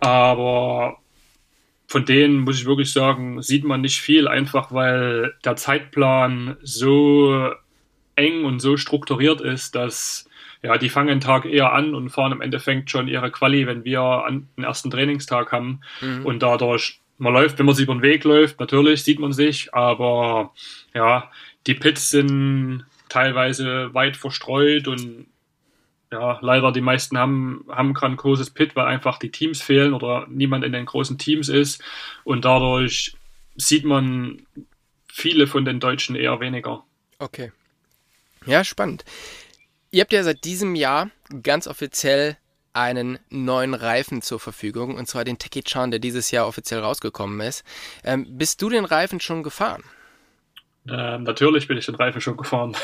Aber 0.00 0.98
von 1.86 2.04
denen 2.04 2.40
muss 2.40 2.58
ich 2.58 2.66
wirklich 2.66 2.92
sagen, 2.92 3.40
sieht 3.42 3.64
man 3.64 3.80
nicht 3.80 4.00
viel, 4.00 4.26
einfach 4.26 4.72
weil 4.72 5.34
der 5.44 5.54
Zeitplan 5.54 6.56
so 6.62 7.52
eng 8.16 8.44
und 8.44 8.60
so 8.60 8.76
strukturiert 8.76 9.40
ist, 9.40 9.74
dass 9.74 10.28
ja, 10.62 10.78
die 10.78 10.88
fangen 10.88 11.10
einen 11.10 11.20
Tag 11.20 11.44
eher 11.44 11.72
an 11.72 11.94
und 11.94 12.10
fahren 12.10 12.32
im 12.32 12.40
Endeffekt 12.40 12.90
schon 12.90 13.08
ihre 13.08 13.30
Quali, 13.30 13.66
wenn 13.66 13.84
wir 13.84 14.00
an 14.00 14.48
den 14.56 14.64
ersten 14.64 14.90
Trainingstag 14.90 15.52
haben. 15.52 15.80
Mhm. 16.00 16.26
Und 16.26 16.42
dadurch, 16.42 17.00
man 17.18 17.32
läuft, 17.32 17.58
wenn 17.58 17.66
man 17.66 17.74
sich 17.74 17.84
über 17.84 17.94
den 17.94 18.02
Weg 18.02 18.24
läuft, 18.24 18.58
natürlich 18.58 19.04
sieht 19.04 19.18
man 19.18 19.32
sich, 19.32 19.72
aber 19.74 20.52
ja, 20.94 21.30
die 21.66 21.74
Pits 21.74 22.10
sind 22.10 22.84
teilweise 23.08 23.94
weit 23.94 24.16
verstreut 24.16 24.88
und 24.88 25.26
ja, 26.10 26.38
leider 26.40 26.72
die 26.72 26.80
meisten 26.80 27.18
haben, 27.18 27.64
haben 27.68 27.94
gerade 27.94 28.14
ein 28.14 28.18
großes 28.18 28.50
Pit, 28.50 28.76
weil 28.76 28.86
einfach 28.86 29.18
die 29.18 29.30
Teams 29.30 29.60
fehlen 29.60 29.92
oder 29.92 30.26
niemand 30.28 30.64
in 30.64 30.72
den 30.72 30.86
großen 30.86 31.18
Teams 31.18 31.48
ist 31.48 31.82
und 32.24 32.44
dadurch 32.44 33.14
sieht 33.56 33.84
man 33.84 34.46
viele 35.06 35.46
von 35.46 35.64
den 35.64 35.80
Deutschen 35.80 36.14
eher 36.14 36.40
weniger. 36.40 36.84
Okay. 37.18 37.52
Ja, 38.46 38.64
spannend. 38.64 39.04
Ihr 39.90 40.02
habt 40.02 40.12
ja 40.12 40.22
seit 40.22 40.44
diesem 40.44 40.74
Jahr 40.74 41.10
ganz 41.42 41.66
offiziell 41.66 42.36
einen 42.72 43.18
neuen 43.30 43.74
Reifen 43.74 44.22
zur 44.22 44.38
Verfügung, 44.38 44.96
und 44.96 45.06
zwar 45.08 45.24
den 45.24 45.38
Techie 45.38 45.62
Chan, 45.62 45.90
der 45.90 45.98
dieses 45.98 46.30
Jahr 46.30 46.46
offiziell 46.46 46.80
rausgekommen 46.80 47.40
ist. 47.40 47.64
Ähm, 48.04 48.26
bist 48.38 48.60
du 48.60 48.68
den 48.68 48.84
Reifen 48.84 49.18
schon 49.20 49.42
gefahren? 49.42 49.82
Ähm, 50.88 51.24
natürlich 51.24 51.66
bin 51.66 51.78
ich 51.78 51.86
den 51.86 51.94
Reifen 51.94 52.20
schon 52.20 52.36
gefahren. 52.36 52.76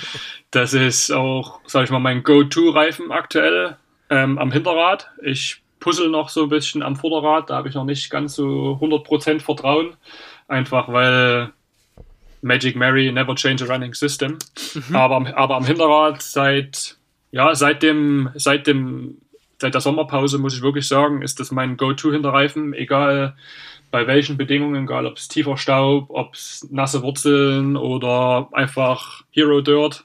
das 0.50 0.74
ist 0.74 1.10
auch, 1.10 1.60
sag 1.66 1.84
ich 1.84 1.90
mal, 1.90 1.98
mein 1.98 2.22
Go-To-Reifen 2.22 3.10
aktuell 3.10 3.76
ähm, 4.10 4.38
am 4.38 4.52
Hinterrad. 4.52 5.10
Ich 5.22 5.62
puzzle 5.80 6.10
noch 6.10 6.28
so 6.28 6.44
ein 6.44 6.48
bisschen 6.50 6.82
am 6.82 6.96
Vorderrad, 6.96 7.50
da 7.50 7.56
habe 7.56 7.68
ich 7.68 7.74
noch 7.74 7.84
nicht 7.84 8.10
ganz 8.10 8.34
so 8.34 8.78
100% 8.80 9.40
Vertrauen. 9.40 9.96
Einfach 10.46 10.92
weil 10.92 11.52
Magic 12.42 12.76
Mary, 12.76 13.10
Never 13.12 13.34
Change 13.34 13.64
a 13.64 13.66
Running 13.66 13.94
System. 13.94 14.38
Mhm. 14.74 14.96
Aber, 14.96 15.36
aber 15.36 15.56
am 15.56 15.64
Hinterrad 15.64 16.22
seit, 16.22 16.96
ja, 17.30 17.54
seit 17.54 17.82
dem, 17.82 18.30
seit 18.34 18.66
dem, 18.66 19.18
seit 19.60 19.74
der 19.74 19.80
Sommerpause 19.80 20.38
muss 20.38 20.54
ich 20.54 20.62
wirklich 20.62 20.86
sagen, 20.86 21.22
ist 21.22 21.40
das 21.40 21.50
mein 21.50 21.76
Go-To-Hinterreifen, 21.76 22.74
egal 22.74 23.34
bei 23.90 24.06
welchen 24.06 24.36
Bedingungen, 24.36 24.84
egal 24.84 25.06
ob 25.06 25.16
es 25.16 25.28
tiefer 25.28 25.56
Staub, 25.56 26.10
ob 26.10 26.34
es 26.34 26.66
nasse 26.70 27.02
Wurzeln 27.02 27.76
oder 27.76 28.48
einfach 28.52 29.24
Hero 29.30 29.60
Dirt 29.60 30.04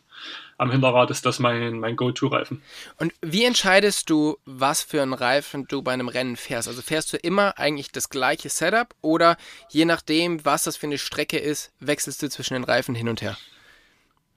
am 0.57 0.71
Hinterrad 0.71 1.09
ist 1.11 1.25
das 1.25 1.39
mein, 1.39 1.79
mein 1.79 1.95
Go-To-Reifen. 1.95 2.61
Und 2.97 3.13
wie 3.21 3.43
entscheidest 3.43 4.09
du, 4.09 4.37
was 4.45 4.81
für 4.81 5.01
einen 5.01 5.13
Reifen 5.13 5.65
du 5.67 5.81
bei 5.81 5.93
einem 5.93 6.07
Rennen 6.07 6.35
fährst? 6.35 6.67
Also 6.67 6.81
fährst 6.81 7.11
du 7.13 7.17
immer 7.17 7.57
eigentlich 7.57 7.91
das 7.91 8.09
gleiche 8.09 8.49
Setup 8.49 8.93
oder 9.01 9.37
je 9.69 9.85
nachdem, 9.85 10.43
was 10.45 10.63
das 10.63 10.77
für 10.77 10.87
eine 10.87 10.97
Strecke 10.97 11.37
ist, 11.37 11.71
wechselst 11.79 12.21
du 12.21 12.29
zwischen 12.29 12.53
den 12.53 12.63
Reifen 12.63 12.95
hin 12.95 13.09
und 13.09 13.21
her? 13.21 13.37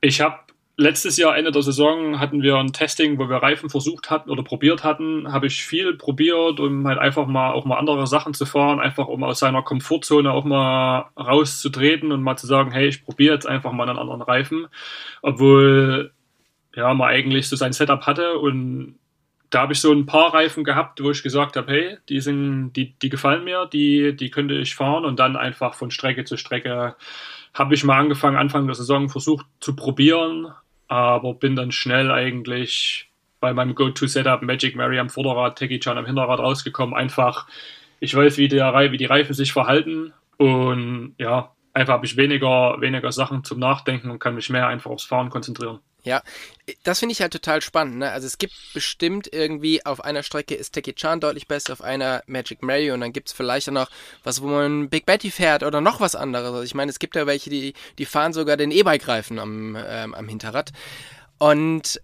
Ich 0.01 0.21
habe 0.21 0.39
letztes 0.77 1.17
Jahr, 1.17 1.37
Ende 1.37 1.53
der 1.53 1.63
Saison, 1.63 2.21
hatten 2.21 2.43
wir 2.43 2.57
ein 2.57 2.73
Testing, 2.73 3.19
wo 3.19 3.29
wir 3.29 3.37
Reifen 3.37 3.71
versucht 3.71 4.11
hatten 4.11 4.31
oder 4.31 4.43
probiert 4.43 4.85
hatten. 4.85 5.33
Habe 5.33 5.47
ich 5.47 5.65
viel 5.65 5.95
probiert, 5.95 6.61
um 6.61 6.87
halt 6.87 6.99
einfach 6.99 7.27
mal 7.27 7.53
auch 7.53 7.65
mal 7.65 7.79
andere 7.79 8.07
Sachen 8.07 8.35
zu 8.35 8.47
fahren, 8.47 8.81
einfach 8.81 9.09
um 9.09 9.25
aus 9.25 9.39
seiner 9.39 9.63
Komfortzone 9.63 10.31
auch 10.31 10.45
mal 10.45 11.11
rauszutreten 11.17 12.13
und 12.13 12.23
mal 12.23 12.37
zu 12.37 12.47
sagen, 12.47 12.73
hey, 12.73 12.89
ich 12.89 13.05
probiere 13.05 13.35
jetzt 13.35 13.47
einfach 13.47 13.73
mal 13.73 13.89
einen 13.89 13.99
anderen 13.99 14.23
Reifen. 14.23 14.67
Obwohl 15.23 16.13
ja, 16.75 16.93
man 16.93 17.09
eigentlich 17.09 17.49
so 17.49 17.57
sein 17.57 17.73
Setup 17.73 18.07
hatte 18.07 18.39
und 18.39 18.99
da 19.51 19.61
habe 19.61 19.73
ich 19.73 19.81
so 19.81 19.93
ein 19.93 20.07
paar 20.07 20.35
Reifen 20.35 20.65
gehabt, 20.65 21.03
wo 21.03 21.11
ich 21.11 21.23
gesagt 21.23 21.57
habe, 21.57 21.73
hey, 21.73 21.99
die 22.09 22.21
sind, 22.21 22.73
die, 22.73 22.95
die 23.01 23.09
gefallen 23.09 23.45
mir, 23.45 23.67
die, 23.67 24.15
die 24.15 24.31
könnte 24.31 24.55
ich 24.55 24.75
fahren 24.75 25.05
und 25.05 25.19
dann 25.19 25.37
einfach 25.37 25.75
von 25.75 25.91
Strecke 25.91 26.25
zu 26.25 26.37
Strecke 26.37 26.97
habe 27.55 27.75
ich 27.75 27.85
mal 27.85 27.99
angefangen, 27.99 28.37
Anfang 28.37 28.67
der 28.67 28.75
Saison 28.75 29.09
versucht 29.09 29.47
zu 29.61 29.75
probieren, 29.75 30.53
aber 30.89 31.35
bin 31.35 31.57
dann 31.57 31.73
schnell 31.73 32.11
eigentlich 32.11 33.11
bei 33.41 33.53
meinem 33.53 33.75
Go-To-Setup 33.75 34.43
Magic 34.43 34.77
Mary 34.77 34.99
am 34.99 35.11
Vorderrad, 35.11 35.59
Techie 35.59 35.81
Chan 35.81 35.99
am 35.99 36.07
Hinterrad 36.07 36.39
rausgekommen. 36.39 36.95
Einfach, 36.95 37.47
ich 38.01 38.15
weiß, 38.15 38.39
wie, 38.39 38.49
der, 38.49 38.73
wie 38.93 38.97
die 38.97 39.05
Reifen 39.05 39.35
sich 39.35 39.53
verhalten 39.53 40.13
und 40.37 41.15
ja, 41.19 41.53
einfach 41.73 41.95
habe 41.95 42.07
ich 42.07 42.17
weniger, 42.17 42.81
weniger 42.81 43.13
Sachen 43.13 43.45
zum 43.45 43.59
Nachdenken 43.59 44.11
und 44.11 44.19
kann 44.19 44.35
mich 44.35 44.51
mehr 44.51 44.67
einfach 44.67 44.91
aufs 44.91 45.05
Fahren 45.05 45.31
konzentrieren. 45.31 45.81
Ja, 46.07 46.23
das 46.85 47.01
finde 47.01 47.15
ich 47.15 47.21
halt 47.21 47.33
total 47.33 47.61
spannend. 47.61 47.97
Ne? 47.97 48.13
Also 48.13 48.29
es 48.29 48.39
gibt 48.39 48.55
bestimmt 48.73 49.29
irgendwie 49.33 49.85
auf 49.85 50.05
einer 50.05 50.23
Strecke 50.23 50.55
ist 50.55 50.71
Teki 50.71 50.95
Chan 50.95 51.19
deutlich 51.19 51.49
besser, 51.49 51.73
auf 51.73 51.83
einer 51.83 52.23
Magic 52.29 52.63
Mary 52.63 52.93
und 52.93 53.01
dann 53.01 53.13
gibt 53.13 53.27
es 53.27 53.35
vielleicht 53.35 53.69
auch 53.69 53.73
noch 53.73 53.91
was, 54.23 54.41
wo 54.41 54.47
man 54.47 54.89
Big 54.89 55.05
Betty 55.05 55.33
fährt 55.33 55.65
oder 55.65 55.81
noch 55.81 55.99
was 55.99 56.15
anderes. 56.15 56.47
Also 56.47 56.63
ich 56.63 56.77
meine, 56.77 56.91
es 56.91 57.01
gibt 57.01 57.17
ja 57.17 57.27
welche, 57.27 57.51
die, 57.51 57.75
die 57.99 58.05
fahren 58.05 58.33
sogar 58.33 58.57
den 58.57 58.71
E-Bike-Reifen 58.71 59.41
am, 59.41 59.77
ähm, 59.77 60.15
am 60.15 60.29
Hinterrad. 60.29 60.71
Und 61.39 62.01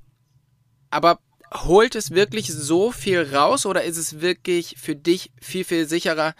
aber 0.91 1.21
holt 1.55 1.95
es 1.95 2.11
wirklich 2.11 2.53
so 2.53 2.91
viel 2.91 3.23
raus 3.33 3.67
oder 3.67 3.85
ist 3.85 3.99
es 3.99 4.21
wirklich 4.21 4.75
für 4.81 4.97
dich 4.97 5.31
viel, 5.41 5.63
viel 5.63 5.87
sicherer, 5.87 6.35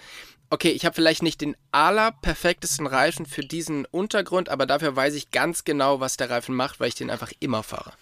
okay, 0.53 0.71
ich 0.71 0.85
habe 0.85 0.95
vielleicht 0.95 1.23
nicht 1.23 1.41
den 1.41 1.57
allerperfektesten 1.73 2.87
Reifen 2.87 3.25
für 3.25 3.41
diesen 3.41 3.87
Untergrund, 3.87 4.51
aber 4.51 4.67
dafür 4.67 4.95
weiß 4.95 5.15
ich 5.15 5.31
ganz 5.31 5.65
genau, 5.65 5.99
was 5.99 6.19
der 6.19 6.29
Reifen 6.29 6.55
macht, 6.55 6.79
weil 6.79 6.89
ich 6.89 6.95
den 6.95 7.11
einfach 7.11 7.33
immer 7.41 7.63
fahre. 7.63 7.93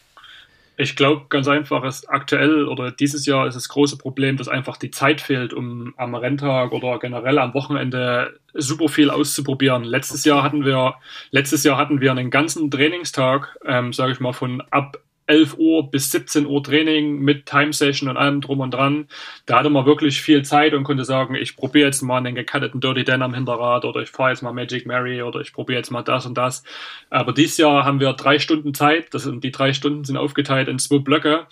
Ich 0.77 0.97
glaube 0.97 1.27
ganz 1.29 1.47
einfach, 1.47 1.85
ist 1.85 2.09
aktuell 2.11 2.67
oder 2.67 2.91
dieses 2.91 3.27
Jahr 3.27 3.47
ist 3.47 3.55
das 3.55 3.69
große 3.69 3.99
Problem, 3.99 4.37
dass 4.37 4.49
einfach 4.49 4.79
die 4.79 4.91
Zeit 4.91 5.21
fehlt, 5.21 5.53
um 5.53 5.95
am 5.97 6.15
Renntag 6.15 6.73
oder 6.73 6.99
generell 6.99 7.39
am 7.39 7.55
Wochenende 7.55 8.41
super 8.55 8.89
viel 8.89 9.11
auszuprobieren. 9.11 9.85
Letztes. 9.85 10.25
Jahr 10.25 10.43
hatten 10.43 10.65
wir, 10.65 10.95
letztes 11.31 11.63
Jahr 11.65 11.77
hatten 11.77 12.01
wir 12.01 12.11
einen 12.11 12.31
ganzen 12.31 12.71
Trainingstag, 12.71 13.59
ähm, 13.65 13.93
sage 13.93 14.13
ich 14.13 14.21
mal, 14.21 14.33
von 14.33 14.63
ab 14.71 14.99
11 15.31 15.59
Uhr 15.59 15.91
bis 15.91 16.11
17 16.11 16.45
Uhr 16.45 16.63
Training 16.63 17.21
mit 17.21 17.47
Time 17.47 17.73
Session 17.73 18.09
und 18.09 18.17
allem 18.17 18.41
drum 18.41 18.61
und 18.61 18.75
dran. 18.75 19.07
Da 19.47 19.61
hatte 19.61 19.71
man 19.71 19.87
wirklich 19.87 20.21
viel 20.21 20.43
Zeit 20.43 20.75
und 20.75 20.83
konnte 20.83 21.05
sagen, 21.05 21.37
ich 21.37 21.57
probiere 21.57 21.87
jetzt 21.87 22.03
mal 22.03 22.19
einen 22.19 22.35
gecutteten 22.35 22.81
Dirty 22.81 23.05
Den 23.05 23.23
am 23.23 23.33
Hinterrad 23.33 23.85
oder 23.85 24.01
ich 24.01 24.11
fahre 24.11 24.31
jetzt 24.31 24.43
mal 24.43 24.53
Magic 24.53 24.87
Mary 24.87 25.23
oder 25.23 25.41
ich 25.41 25.53
probiere 25.53 25.79
jetzt 25.79 25.91
mal 25.91 26.03
das 26.03 26.27
und 26.27 26.37
das. 26.37 26.65
Aber 27.11 27.33
dieses 27.33 27.59
Jahr 27.59 27.85
haben 27.85 28.01
wir 28.01 28.13
drei 28.15 28.41
Stunden 28.41 28.75
Zeit. 28.75 29.15
Das 29.15 29.23
sind, 29.23 29.45
die 29.45 29.53
drei 29.53 29.73
Stunden 29.73 30.05
sind 30.05 30.17
aufgeteilt 30.17 30.69
in 30.69 30.81
zwei 30.81 30.99
Blöcke, 30.99 31.47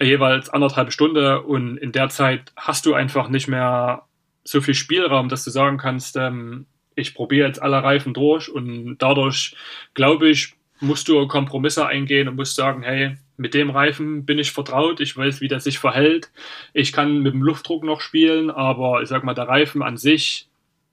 jeweils 0.00 0.48
anderthalb 0.48 0.92
Stunden 0.92 1.38
und 1.38 1.76
in 1.76 1.90
der 1.90 2.08
Zeit 2.10 2.52
hast 2.56 2.86
du 2.86 2.94
einfach 2.94 3.28
nicht 3.28 3.48
mehr 3.48 4.04
so 4.44 4.60
viel 4.60 4.74
Spielraum, 4.74 5.28
dass 5.28 5.44
du 5.44 5.50
sagen 5.50 5.76
kannst, 5.76 6.16
ähm, 6.16 6.66
ich 6.94 7.14
probiere 7.14 7.46
jetzt 7.46 7.60
alle 7.62 7.82
Reifen 7.82 8.14
durch 8.14 8.50
und 8.50 8.98
dadurch 8.98 9.56
glaube 9.94 10.28
ich, 10.28 10.54
musst 10.80 11.08
du 11.08 11.26
Kompromisse 11.26 11.86
eingehen 11.86 12.28
und 12.28 12.36
musst 12.36 12.56
sagen, 12.56 12.82
hey, 12.82 13.16
mit 13.36 13.54
dem 13.54 13.70
Reifen 13.70 14.24
bin 14.24 14.38
ich 14.38 14.52
vertraut, 14.52 15.00
ich 15.00 15.16
weiß, 15.16 15.40
wie 15.40 15.48
der 15.48 15.60
sich 15.60 15.78
verhält. 15.78 16.30
Ich 16.72 16.92
kann 16.92 17.18
mit 17.20 17.34
dem 17.34 17.42
Luftdruck 17.42 17.84
noch 17.84 18.00
spielen, 18.00 18.50
aber 18.50 19.02
ich 19.02 19.08
sag 19.08 19.24
mal, 19.24 19.34
der 19.34 19.48
Reifen 19.48 19.82
an 19.82 19.96
sich 19.96 20.48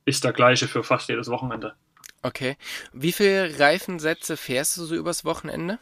ist 0.06 0.24
der 0.24 0.34
gleiche 0.34 0.68
für 0.68 0.84
fast 0.84 1.10
jedes 1.10 1.30
Wochenende. 1.30 1.74
Okay. 2.22 2.58
Wie 2.94 3.12
viele 3.12 3.60
Reifensätze 3.60 4.38
fährst 4.38 4.78
du 4.78 4.86
so 4.86 4.96
übers 4.96 5.26
Wochenende? 5.26 5.80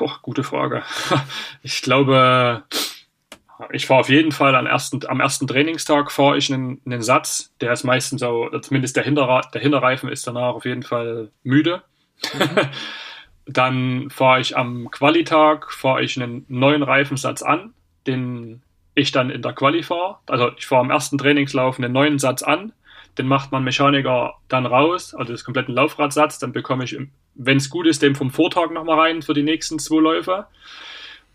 Oh, 0.00 0.10
gute 0.22 0.44
Frage. 0.44 0.82
Ich 1.62 1.82
glaube, 1.82 2.64
ich 3.70 3.86
fahre 3.86 4.00
auf 4.00 4.08
jeden 4.08 4.32
Fall 4.32 4.54
am 4.54 4.66
ersten, 4.66 5.00
am 5.06 5.20
ersten 5.20 5.46
Trainingstag 5.46 6.10
fahre 6.10 6.36
ich 6.36 6.52
einen, 6.52 6.80
einen 6.84 7.02
Satz, 7.02 7.52
der 7.60 7.72
ist 7.72 7.84
meistens 7.84 8.20
so, 8.20 8.48
zumindest 8.60 8.96
der, 8.96 9.04
Hinterrad, 9.04 9.54
der 9.54 9.60
Hinterreifen 9.60 10.08
ist 10.08 10.26
danach 10.26 10.54
auf 10.54 10.64
jeden 10.64 10.82
Fall 10.82 11.30
müde. 11.42 11.82
Dann 13.46 14.08
fahre 14.10 14.40
ich 14.40 14.56
am 14.56 14.90
Qualitag 14.90 15.72
fahre 15.72 16.02
ich 16.02 16.20
einen 16.20 16.44
neuen 16.48 16.82
Reifensatz 16.82 17.42
an, 17.42 17.74
den 18.06 18.62
ich 18.94 19.10
dann 19.10 19.30
in 19.30 19.42
der 19.42 19.52
Quali 19.52 19.82
fahre. 19.82 20.18
Also 20.26 20.52
ich 20.56 20.66
fahre 20.66 20.82
am 20.82 20.90
ersten 20.90 21.18
Trainingslauf 21.18 21.78
einen 21.78 21.92
neuen 21.92 22.18
Satz 22.18 22.42
an, 22.42 22.72
den 23.18 23.26
macht 23.26 23.52
man 23.52 23.64
Mechaniker 23.64 24.34
dann 24.48 24.66
raus, 24.66 25.14
also 25.14 25.32
das 25.32 25.44
kompletten 25.44 25.74
Laufradsatz, 25.74 26.38
dann 26.38 26.52
bekomme 26.52 26.84
ich, 26.84 26.96
wenn 27.34 27.56
es 27.56 27.68
gut 27.68 27.86
ist, 27.86 28.02
den 28.02 28.14
vom 28.14 28.30
Vortag 28.30 28.70
nochmal 28.70 29.00
rein 29.00 29.22
für 29.22 29.34
die 29.34 29.42
nächsten 29.42 29.78
zwei 29.78 30.00
Läufe. 30.00 30.46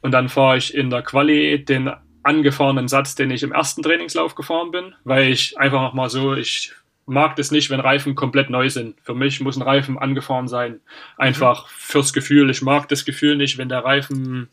Und 0.02 0.12
dann 0.12 0.30
fahre 0.30 0.58
ich 0.58 0.73
in 0.73 0.89
der 0.89 1.02
Quali 1.02 1.63
den 1.63 1.91
angefahrenen 2.23 2.88
Satz, 2.88 3.15
den 3.15 3.32
ich 3.32 3.43
im 3.43 3.52
ersten 3.52 3.82
Trainingslauf 3.82 4.36
gefahren 4.36 4.71
bin, 4.71 4.95
weil 5.04 5.32
ich 5.32 5.58
einfach 5.58 5.82
nochmal 5.82 6.10
so, 6.10 6.34
ich 6.34 6.73
mag 7.08 7.38
das 7.38 7.52
nicht, 7.52 7.70
wenn 7.70 7.80
Reifen 7.80 8.15
komplett 8.15 8.50
neu 8.50 8.70
sind. 8.70 9.00
Für 9.02 9.15
mich 9.15 9.39
muss 9.39 9.56
ein 9.56 9.62
Reifen 9.62 9.98
angefahren 9.98 10.48
sein. 10.48 10.82
Einfach 11.17 11.67
fürs 11.70 12.13
Gefühl. 12.13 12.50
Ich 12.50 12.62
mag 12.62 12.89
das 12.89 13.06
Gefühl 13.06 13.38
nicht, 13.38 13.58
wenn 13.58 13.70
der 13.70 13.84
Reifen, 13.84 14.50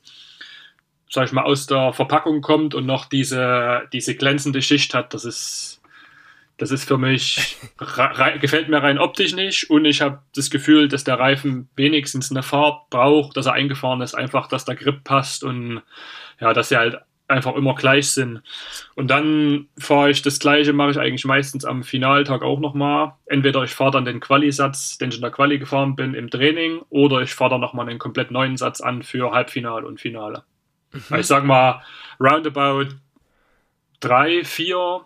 sag 1.10 1.26
ich 1.26 1.32
mal, 1.32 1.42
aus 1.42 1.66
der 1.66 1.92
Verpackung 1.92 2.40
kommt 2.40 2.74
und 2.74 2.86
noch 2.86 3.06
diese, 3.06 3.82
diese 3.92 4.14
glänzende 4.14 4.62
Schicht 4.62 4.94
hat. 4.94 5.14
Das 5.14 5.24
ist, 5.24 5.82
das 6.56 6.70
ist 6.70 6.84
für 6.84 6.96
mich, 6.96 7.56
gefällt 8.40 8.68
mir 8.68 8.82
rein 8.82 8.98
optisch 8.98 9.34
nicht. 9.34 9.68
Und 9.68 9.84
ich 9.84 10.00
habe 10.00 10.20
das 10.36 10.48
Gefühl, 10.48 10.86
dass 10.86 11.02
der 11.02 11.18
Reifen 11.18 11.68
wenigstens 11.74 12.30
eine 12.30 12.44
Farbe 12.44 12.82
braucht, 12.88 13.36
dass 13.36 13.46
er 13.46 13.54
eingefahren 13.54 14.00
ist, 14.00 14.14
einfach, 14.14 14.46
dass 14.46 14.64
der 14.64 14.76
Grip 14.76 15.02
passt 15.02 15.42
und 15.42 15.82
ja, 16.40 16.52
dass 16.52 16.70
er 16.70 16.78
halt 16.78 16.98
einfach 17.34 17.54
immer 17.54 17.74
gleich 17.74 18.12
sind. 18.12 18.42
Und 18.94 19.08
dann 19.08 19.68
fahre 19.78 20.10
ich 20.10 20.22
das 20.22 20.38
gleiche, 20.38 20.72
mache 20.72 20.92
ich 20.92 20.98
eigentlich 20.98 21.24
meistens 21.24 21.64
am 21.64 21.82
Finaltag 21.82 22.42
auch 22.42 22.60
nochmal. 22.60 23.14
Entweder 23.26 23.62
ich 23.64 23.72
fahre 23.72 23.90
dann 23.90 24.04
den 24.04 24.20
Quali-Satz, 24.20 24.98
den 24.98 25.10
ich 25.10 25.16
in 25.16 25.22
der 25.22 25.30
Quali 25.30 25.58
gefahren 25.58 25.96
bin, 25.96 26.14
im 26.14 26.30
Training, 26.30 26.80
oder 26.88 27.20
ich 27.20 27.34
fahre 27.34 27.50
dann 27.50 27.60
nochmal 27.60 27.88
einen 27.88 27.98
komplett 27.98 28.30
neuen 28.30 28.56
Satz 28.56 28.80
an 28.80 29.02
für 29.02 29.32
Halbfinale 29.32 29.86
und 29.86 30.00
Finale. 30.00 30.44
Mhm. 30.92 31.18
Ich 31.18 31.26
sag 31.26 31.44
mal, 31.44 31.82
roundabout 32.20 32.94
drei, 34.00 34.44
vier 34.44 35.02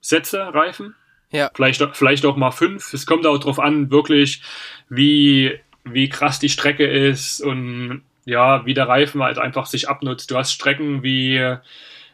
Sätze 0.00 0.52
Reifen. 0.52 0.94
Ja. 1.30 1.50
Vielleicht, 1.54 1.82
vielleicht 1.94 2.26
auch 2.26 2.36
mal 2.36 2.50
fünf. 2.50 2.92
Es 2.92 3.06
kommt 3.06 3.26
auch 3.26 3.38
darauf 3.38 3.58
an, 3.58 3.90
wirklich, 3.90 4.42
wie, 4.88 5.58
wie 5.84 6.08
krass 6.08 6.38
die 6.38 6.48
Strecke 6.48 6.86
ist 6.86 7.40
und 7.40 8.02
ja, 8.24 8.64
wie 8.66 8.74
der 8.74 8.88
Reifen 8.88 9.22
halt 9.22 9.38
einfach 9.38 9.66
sich 9.66 9.88
abnutzt. 9.88 10.30
Du 10.30 10.36
hast 10.36 10.52
Strecken 10.52 11.02
wie 11.02 11.56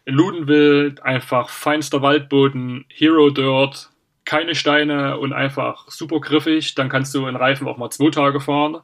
Ludenwild, 0.07 1.03
einfach 1.03 1.49
feinster 1.49 2.03
Waldboden, 2.03 2.85
Hero 2.89 3.31
Dirt, 3.31 3.91
keine 4.25 4.55
Steine 4.55 5.19
und 5.19 5.33
einfach 5.33 5.89
super 5.89 6.21
griffig. 6.21 6.75
Dann 6.75 6.89
kannst 6.89 7.15
du 7.15 7.27
einen 7.27 7.37
Reifen 7.37 7.67
auch 7.67 7.77
mal 7.77 7.91
zwei 7.91 8.11
Tage 8.11 8.41
fahren. 8.41 8.79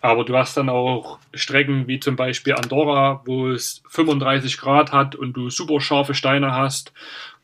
Aber 0.00 0.24
du 0.24 0.36
hast 0.36 0.56
dann 0.56 0.68
auch 0.68 1.18
Strecken 1.32 1.86
wie 1.86 2.00
zum 2.00 2.16
Beispiel 2.16 2.54
Andorra, 2.54 3.22
wo 3.24 3.50
es 3.50 3.82
35 3.88 4.58
Grad 4.58 4.92
hat 4.92 5.14
und 5.14 5.34
du 5.34 5.48
super 5.48 5.80
scharfe 5.80 6.14
Steine 6.14 6.52
hast 6.52 6.92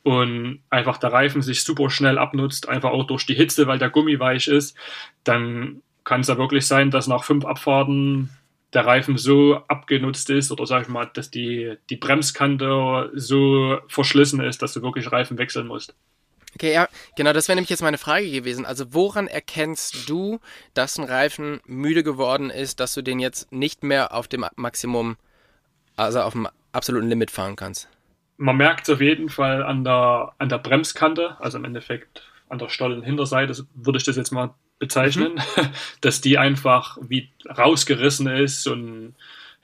und 0.03 0.61
einfach 0.69 0.99
der 0.99 1.13
Reifen 1.13 1.41
sich 1.43 1.63
super 1.63 1.89
schnell 1.91 2.19
abnutzt, 2.19 2.69
einfach 2.69 2.91
auch 2.91 3.07
durch 3.07 3.27
die 3.27 3.35
Hitze, 3.35 3.67
weil 3.67 3.79
der 3.79 3.91
Gummi 3.91 4.19
weich 4.19 4.49
ist. 4.49 4.77
Dann 5.23 5.83
kann 6.05 6.23
es 6.23 6.29
ja 6.29 6.39
wirklich 6.39 6.67
sein, 6.67 6.91
dass 6.91 7.07
nach 7.07 7.25
fünf 7.25 7.45
Abfahrten 7.45 8.31
der 8.75 8.85
Reifen 8.85 9.17
so 9.17 9.63
abgenutzt 9.69 10.29
ist 10.31 10.53
oder 10.53 10.67
sag 10.67 10.83
ich 10.83 10.89
mal, 10.89 11.11
dass 11.15 11.31
die, 11.31 11.77
die 11.89 11.97
Bremskante 11.97 13.11
so 13.15 13.79
verschlissen 13.89 14.41
ist, 14.41 14.61
dass 14.61 14.75
du 14.75 14.83
wirklich 14.83 15.11
Reifen 15.11 15.39
wechseln 15.39 15.67
musst. 15.67 15.95
Okay, 16.55 16.73
ja, 16.73 16.89
genau, 17.17 17.33
das 17.33 17.49
wäre 17.49 17.57
nämlich 17.57 17.71
jetzt 17.71 17.83
meine 17.83 17.99
Frage 17.99 18.31
gewesen. 18.31 18.67
Also 18.67 18.93
woran 18.93 19.27
erkennst 19.27 20.09
du, 20.09 20.41
dass 20.75 20.99
ein 20.99 21.05
Reifen 21.05 21.61
müde 21.67 22.03
geworden 22.03 22.51
ist, 22.51 22.81
dass 22.81 22.95
du 22.95 23.03
den 23.03 23.21
jetzt 23.21 23.53
nicht 23.53 23.83
mehr 23.83 24.13
auf 24.15 24.29
dem 24.29 24.45
Maximum, 24.57 25.17
also 25.97 26.21
auf 26.21 26.33
dem 26.33 26.49
absoluten 26.73 27.09
Limit 27.09 27.31
fahren 27.31 27.57
kannst? 27.57 27.89
Man 28.39 28.57
merkt 28.57 28.89
es 28.89 28.95
auf 28.95 29.01
jeden 29.01 29.29
Fall 29.29 29.63
an 29.63 29.85
der, 29.85 30.33
an 30.39 30.49
der 30.49 30.59
Bremskante, 30.59 31.37
also 31.41 31.59
im 31.59 31.65
Endeffekt 31.65 32.23
an 32.49 32.59
der 32.59 32.69
Stollenhinterseite, 32.69 33.67
würde 33.75 33.99
ich 33.99 34.05
das 34.05 34.17
jetzt 34.17 34.31
mal 34.31 34.55
bezeichnen, 34.79 35.35
mhm. 35.35 35.69
dass 36.01 36.21
die 36.21 36.39
einfach 36.39 36.99
wie 37.01 37.29
rausgerissen 37.47 38.29
ist 38.29 38.67
und 38.67 39.15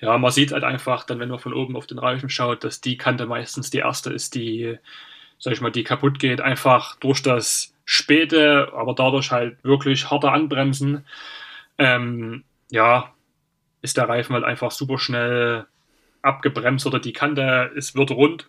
ja, 0.01 0.19
man 0.19 0.31
sieht 0.31 0.53
halt 0.53 0.65
einfach 0.65 1.05
dann, 1.05 1.21
wenn 1.21 1.31
man 1.31 1.39
von 1.39 1.55
oben 1.55 1.77
auf 1.77 1.87
den 1.87 1.99
Reifen 1.99 2.29
schaut, 2.29 2.65
dass 2.65 2.81
die 2.81 2.99
Kante 2.99 3.27
meistens 3.27 3.71
die 3.71 3.79
erste 3.79 4.13
ist, 4.13 4.35
die, 4.35 4.79
sag 5.39 5.53
ich 5.55 5.61
mal, 5.61 5.71
die 5.71 5.85
kaputt 5.85 6.19
geht, 6.19 6.41
einfach 6.41 6.97
durch 6.97 7.23
das 7.23 7.75
späte, 7.85 8.73
aber 8.75 8.95
dadurch 8.95 9.31
halt 9.31 9.57
wirklich 9.63 10.11
harte 10.11 10.31
Anbremsen, 10.31 11.07
ähm, 11.79 12.45
ja, 12.71 13.15
ist 13.83 13.97
der 13.97 14.09
Reifen 14.09 14.35
halt 14.35 14.45
einfach 14.45 14.71
super 14.71 14.99
schnell 14.99 15.67
abgebremst 16.23 16.87
oder 16.87 16.99
die 16.99 17.13
Kante 17.13 17.71
ist, 17.75 17.95
wird 17.95 18.11
rund 18.11 18.49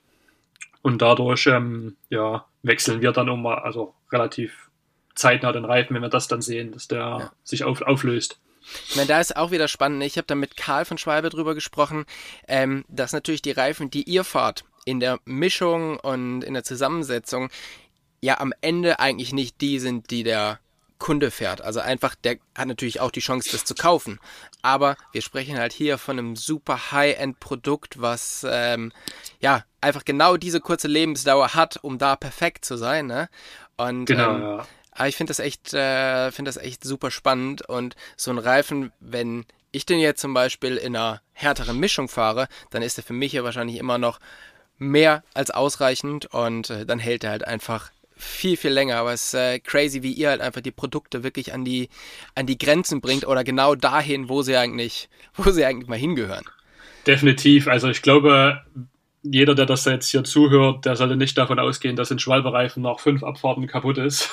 und 0.82 1.02
dadurch, 1.02 1.48
ähm, 1.48 1.96
ja, 2.10 2.46
wechseln 2.64 3.02
wir 3.02 3.12
dann 3.12 3.28
immer, 3.28 3.64
also 3.64 3.94
relativ 4.12 4.70
zeitnah 5.16 5.52
den 5.52 5.66
Reifen, 5.66 5.96
wenn 5.96 6.02
wir 6.02 6.10
das 6.10 6.28
dann 6.28 6.42
sehen, 6.42 6.72
dass 6.72 6.88
der 6.88 7.00
ja. 7.00 7.32
sich 7.44 7.64
auf, 7.64 7.82
auflöst. 7.82 8.40
Ich 8.90 8.96
meine, 8.96 9.08
da 9.08 9.20
ist 9.20 9.36
auch 9.36 9.52
wieder 9.52 9.68
spannend. 9.68 10.04
Ich 10.04 10.18
habe 10.18 10.28
da 10.28 10.36
mit 10.36 10.58
Karl 10.58 10.86
von 10.86 10.98
Schwalbe 10.98 11.30
drüber 11.30 11.56
gesprochen, 11.56 12.06
ähm, 12.48 12.84
dass 12.88 13.14
natürlich 13.14 13.42
die 13.42 13.52
Reifen, 13.52 13.90
die 13.90 14.04
ihr 14.04 14.24
fahrt, 14.24 14.66
in 14.86 15.00
der 15.00 15.20
Mischung 15.26 16.00
und 16.00 16.44
in 16.44 16.54
der 16.54 16.64
Zusammensetzung 16.64 17.50
ja 18.22 18.40
am 18.40 18.54
Ende 18.62 19.00
eigentlich 19.00 19.34
nicht 19.34 19.62
die 19.62 19.80
sind, 19.80 20.10
die 20.10 20.24
der 20.24 20.60
Kunde 20.98 21.30
fährt. 21.30 21.62
Also 21.62 21.80
einfach, 21.80 22.16
der 22.16 22.38
hat 22.58 22.68
natürlich 22.68 23.02
auch 23.02 23.12
die 23.12 23.20
Chance, 23.20 23.50
das 23.52 23.66
zu 23.66 23.76
kaufen. 23.76 24.20
Aber 24.62 24.96
wir 25.12 25.22
sprechen 25.22 25.58
halt 25.58 25.74
hier 25.74 25.98
von 25.98 26.18
einem 26.18 26.36
super 26.36 26.92
High-End-Produkt, 26.92 28.02
was 28.02 28.46
ähm, 28.50 28.92
ja 29.40 29.64
einfach 29.82 30.06
genau 30.06 30.38
diese 30.38 30.62
kurze 30.62 30.88
Lebensdauer 30.88 31.54
hat, 31.54 31.78
um 31.82 31.98
da 31.98 32.16
perfekt 32.16 32.66
zu 32.66 32.78
sein. 32.78 33.08
Ne? 33.08 33.30
Und 33.78 34.06
genau, 34.06 34.36
ähm, 34.36 34.42
ja. 34.42 34.68
Aber 34.96 35.08
ich 35.08 35.16
finde 35.16 35.32
das 35.32 35.40
echt, 35.40 35.74
äh, 35.74 36.32
finde 36.32 36.50
das 36.50 36.58
echt 36.58 36.84
super 36.84 37.12
spannend 37.12 37.62
und 37.68 37.96
so 38.16 38.32
ein 38.32 38.38
Reifen, 38.38 38.92
wenn 39.00 39.46
ich 39.72 39.86
den 39.86 40.00
jetzt 40.00 40.22
zum 40.22 40.34
Beispiel 40.34 40.78
in 40.78 40.96
einer 40.96 41.22
härteren 41.34 41.78
Mischung 41.78 42.08
fahre, 42.08 42.48
dann 42.72 42.82
ist 42.82 42.98
er 42.98 43.04
für 43.04 43.14
mich 43.14 43.34
ja 43.34 43.44
wahrscheinlich 43.44 43.78
immer 43.78 43.98
noch 43.98 44.20
mehr 44.78 45.24
als 45.34 45.52
ausreichend 45.52 46.28
und 46.28 46.70
äh, 46.70 46.86
dann 46.86 47.00
hält 47.00 47.26
er 47.26 47.32
halt 47.32 47.46
einfach 47.46 47.92
viel, 48.16 48.56
viel 48.56 48.72
länger. 48.72 48.98
Aber 48.98 49.14
es 49.14 49.28
ist 49.28 49.34
äh, 49.34 49.60
crazy, 49.60 50.02
wie 50.02 50.14
ihr 50.14 50.30
halt 50.30 50.42
einfach 50.42 50.62
die 50.62 50.72
Produkte 50.72 51.24
wirklich 51.24 51.54
an 51.54 51.66
die, 51.66 51.90
an 52.34 52.46
die 52.46 52.58
Grenzen 52.58 53.02
bringt 53.02 53.28
oder 53.28 53.44
genau 53.44 53.76
dahin, 53.76 54.30
wo 54.30 54.42
sie 54.42 54.56
eigentlich, 54.56 55.10
wo 55.36 55.52
sie 55.52 55.66
eigentlich 55.66 55.90
mal 55.90 56.00
hingehören. 56.00 56.46
Definitiv. 57.06 57.68
Also 57.68 57.90
ich 57.90 58.02
glaube, 58.02 58.64
jeder, 59.32 59.56
der 59.56 59.66
das 59.66 59.86
jetzt 59.86 60.10
hier 60.10 60.24
zuhört, 60.24 60.86
der 60.86 60.96
sollte 60.96 61.16
nicht 61.16 61.38
davon 61.38 61.60
ausgehen, 61.60 61.96
dass 61.96 62.12
ein 62.12 62.20
Schwalbereifen 62.20 62.84
nach 62.84 63.00
fünf 63.00 63.24
Abfahrten 63.24 63.68
kaputt 63.68 63.98
ist. 63.98 64.30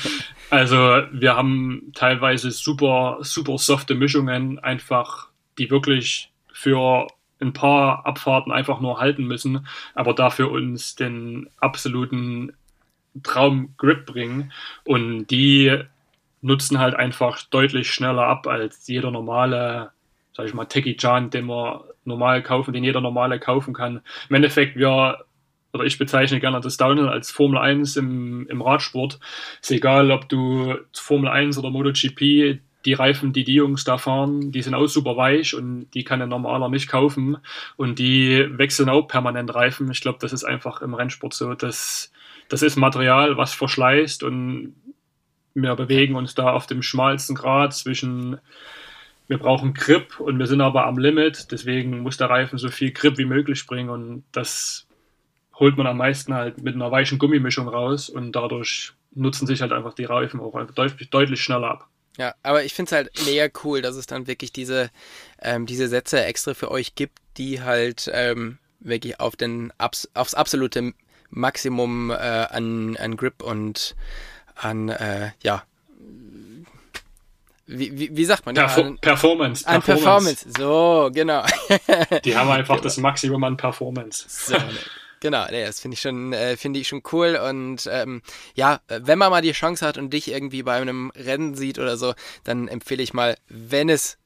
also 0.50 0.76
wir 1.12 1.36
haben 1.36 1.92
teilweise 1.94 2.50
super, 2.50 3.18
super 3.22 3.58
softe 3.58 3.94
Mischungen, 3.94 4.58
einfach, 4.58 5.28
die 5.58 5.70
wirklich 5.70 6.30
für 6.52 7.08
ein 7.40 7.52
paar 7.52 8.06
Abfahrten 8.06 8.52
einfach 8.52 8.80
nur 8.80 9.00
halten 9.00 9.24
müssen, 9.24 9.66
aber 9.94 10.14
dafür 10.14 10.50
uns 10.50 10.94
den 10.94 11.48
absoluten 11.58 12.52
Traum-Grip 13.22 14.06
bringen. 14.06 14.52
Und 14.84 15.26
die 15.28 15.78
nutzen 16.42 16.78
halt 16.78 16.94
einfach 16.94 17.42
deutlich 17.42 17.90
schneller 17.90 18.26
ab 18.26 18.46
als 18.46 18.86
jeder 18.86 19.10
normale, 19.10 19.90
sag 20.36 20.46
ich 20.46 20.54
mal, 20.54 20.64
Techie 20.66 20.96
Jan, 20.98 21.30
den 21.30 21.46
man 21.46 21.80
normal 22.04 22.42
kaufen, 22.42 22.72
den 22.72 22.84
jeder 22.84 23.00
normale 23.00 23.38
kaufen 23.38 23.72
kann. 23.72 24.02
Im 24.28 24.36
Endeffekt, 24.36 24.76
wir, 24.76 25.24
oder 25.72 25.84
ich 25.84 25.98
bezeichne 25.98 26.40
gerne 26.40 26.60
das 26.60 26.76
Downhill 26.76 27.08
als 27.08 27.30
Formel 27.30 27.58
1 27.58 27.96
im, 27.96 28.46
im 28.48 28.60
Radsport. 28.60 29.20
Ist 29.62 29.70
egal, 29.70 30.10
ob 30.10 30.28
du 30.28 30.74
Formel 30.92 31.30
1 31.30 31.56
oder 31.58 31.70
MotoGP, 31.70 32.60
die 32.84 32.92
Reifen, 32.92 33.32
die 33.32 33.44
die 33.44 33.54
Jungs 33.54 33.84
da 33.84 33.96
fahren, 33.96 34.52
die 34.52 34.60
sind 34.60 34.74
auch 34.74 34.86
super 34.86 35.16
weich 35.16 35.54
und 35.54 35.86
die 35.94 36.04
kann 36.04 36.20
ein 36.20 36.28
normaler 36.28 36.68
nicht 36.68 36.88
kaufen. 36.88 37.38
Und 37.76 37.98
die 37.98 38.46
wechseln 38.58 38.88
auch 38.88 39.02
permanent 39.02 39.54
Reifen. 39.54 39.90
Ich 39.90 40.02
glaube, 40.02 40.18
das 40.20 40.32
ist 40.32 40.44
einfach 40.44 40.82
im 40.82 40.94
Rennsport 40.94 41.32
so. 41.32 41.54
Das, 41.54 42.12
das 42.48 42.62
ist 42.62 42.76
Material, 42.76 43.36
was 43.36 43.54
verschleißt 43.54 44.22
und 44.22 44.74
wir 45.54 45.74
bewegen 45.76 46.16
uns 46.16 46.34
da 46.34 46.52
auf 46.52 46.66
dem 46.66 46.82
schmalsten 46.82 47.36
Grad 47.36 47.72
zwischen 47.72 48.38
wir 49.26 49.38
brauchen 49.38 49.74
Grip 49.74 50.20
und 50.20 50.38
wir 50.38 50.46
sind 50.46 50.60
aber 50.60 50.86
am 50.86 50.98
Limit, 50.98 51.50
deswegen 51.50 52.00
muss 52.00 52.16
der 52.16 52.30
Reifen 52.30 52.58
so 52.58 52.68
viel 52.68 52.92
Grip 52.92 53.18
wie 53.18 53.24
möglich 53.24 53.66
bringen 53.66 53.90
und 53.90 54.24
das 54.32 54.86
holt 55.54 55.76
man 55.76 55.86
am 55.86 55.98
meisten 55.98 56.34
halt 56.34 56.62
mit 56.62 56.74
einer 56.74 56.90
weichen 56.90 57.18
Gummimischung 57.18 57.68
raus 57.68 58.08
und 58.08 58.32
dadurch 58.32 58.92
nutzen 59.14 59.46
sich 59.46 59.60
halt 59.60 59.72
einfach 59.72 59.94
die 59.94 60.04
Reifen 60.04 60.40
auch 60.40 60.52
deutlich, 60.74 61.10
deutlich 61.10 61.42
schneller 61.42 61.70
ab. 61.70 61.88
Ja, 62.18 62.34
aber 62.42 62.64
ich 62.64 62.74
finde 62.74 62.88
es 62.88 62.92
halt 62.92 63.26
mega 63.26 63.48
cool, 63.64 63.82
dass 63.82 63.96
es 63.96 64.06
dann 64.06 64.26
wirklich 64.26 64.52
diese, 64.52 64.90
ähm, 65.40 65.66
diese 65.66 65.88
Sätze 65.88 66.22
extra 66.24 66.54
für 66.54 66.70
euch 66.70 66.94
gibt, 66.94 67.18
die 67.36 67.62
halt 67.62 68.10
ähm, 68.12 68.58
wirklich 68.80 69.18
auf 69.20 69.36
den 69.36 69.72
Abs 69.78 70.08
aufs 70.14 70.34
absolute 70.34 70.92
Maximum 71.30 72.10
äh, 72.10 72.14
an, 72.14 72.96
an 72.96 73.16
Grip 73.16 73.42
und 73.42 73.96
an 74.54 74.88
äh, 74.90 75.30
ja, 75.42 75.64
wie, 77.66 77.98
wie, 77.98 78.16
wie 78.16 78.24
sagt 78.24 78.44
man? 78.46 78.54
Perf 78.54 78.76
ja, 78.76 78.92
Performance. 79.00 79.66
An 79.66 79.82
Performance. 79.82 80.46
So, 80.56 81.10
genau. 81.12 81.44
Die 82.24 82.36
haben 82.36 82.50
einfach 82.50 82.74
genau. 82.74 82.84
das 82.84 82.98
Maximum 82.98 83.42
an 83.44 83.56
Performance. 83.56 84.26
So, 84.28 84.56
genau, 85.20 85.46
nee, 85.50 85.64
das 85.64 85.80
finde 85.80 85.94
ich 85.94 86.00
schon, 86.00 86.32
äh, 86.32 86.56
finde 86.56 86.80
ich 86.80 86.88
schon 86.88 87.02
cool. 87.12 87.36
Und 87.36 87.88
ähm, 87.90 88.22
ja, 88.54 88.80
wenn 88.88 89.18
man 89.18 89.30
mal 89.30 89.42
die 89.42 89.52
Chance 89.52 89.86
hat 89.86 89.96
und 89.96 90.12
dich 90.12 90.28
irgendwie 90.28 90.62
bei 90.62 90.74
einem 90.74 91.10
Rennen 91.16 91.54
sieht 91.54 91.78
oder 91.78 91.96
so, 91.96 92.14
dann 92.44 92.68
empfehle 92.68 93.02
ich 93.02 93.14
mal, 93.14 93.36
wenn 93.48 93.88
es 93.88 94.18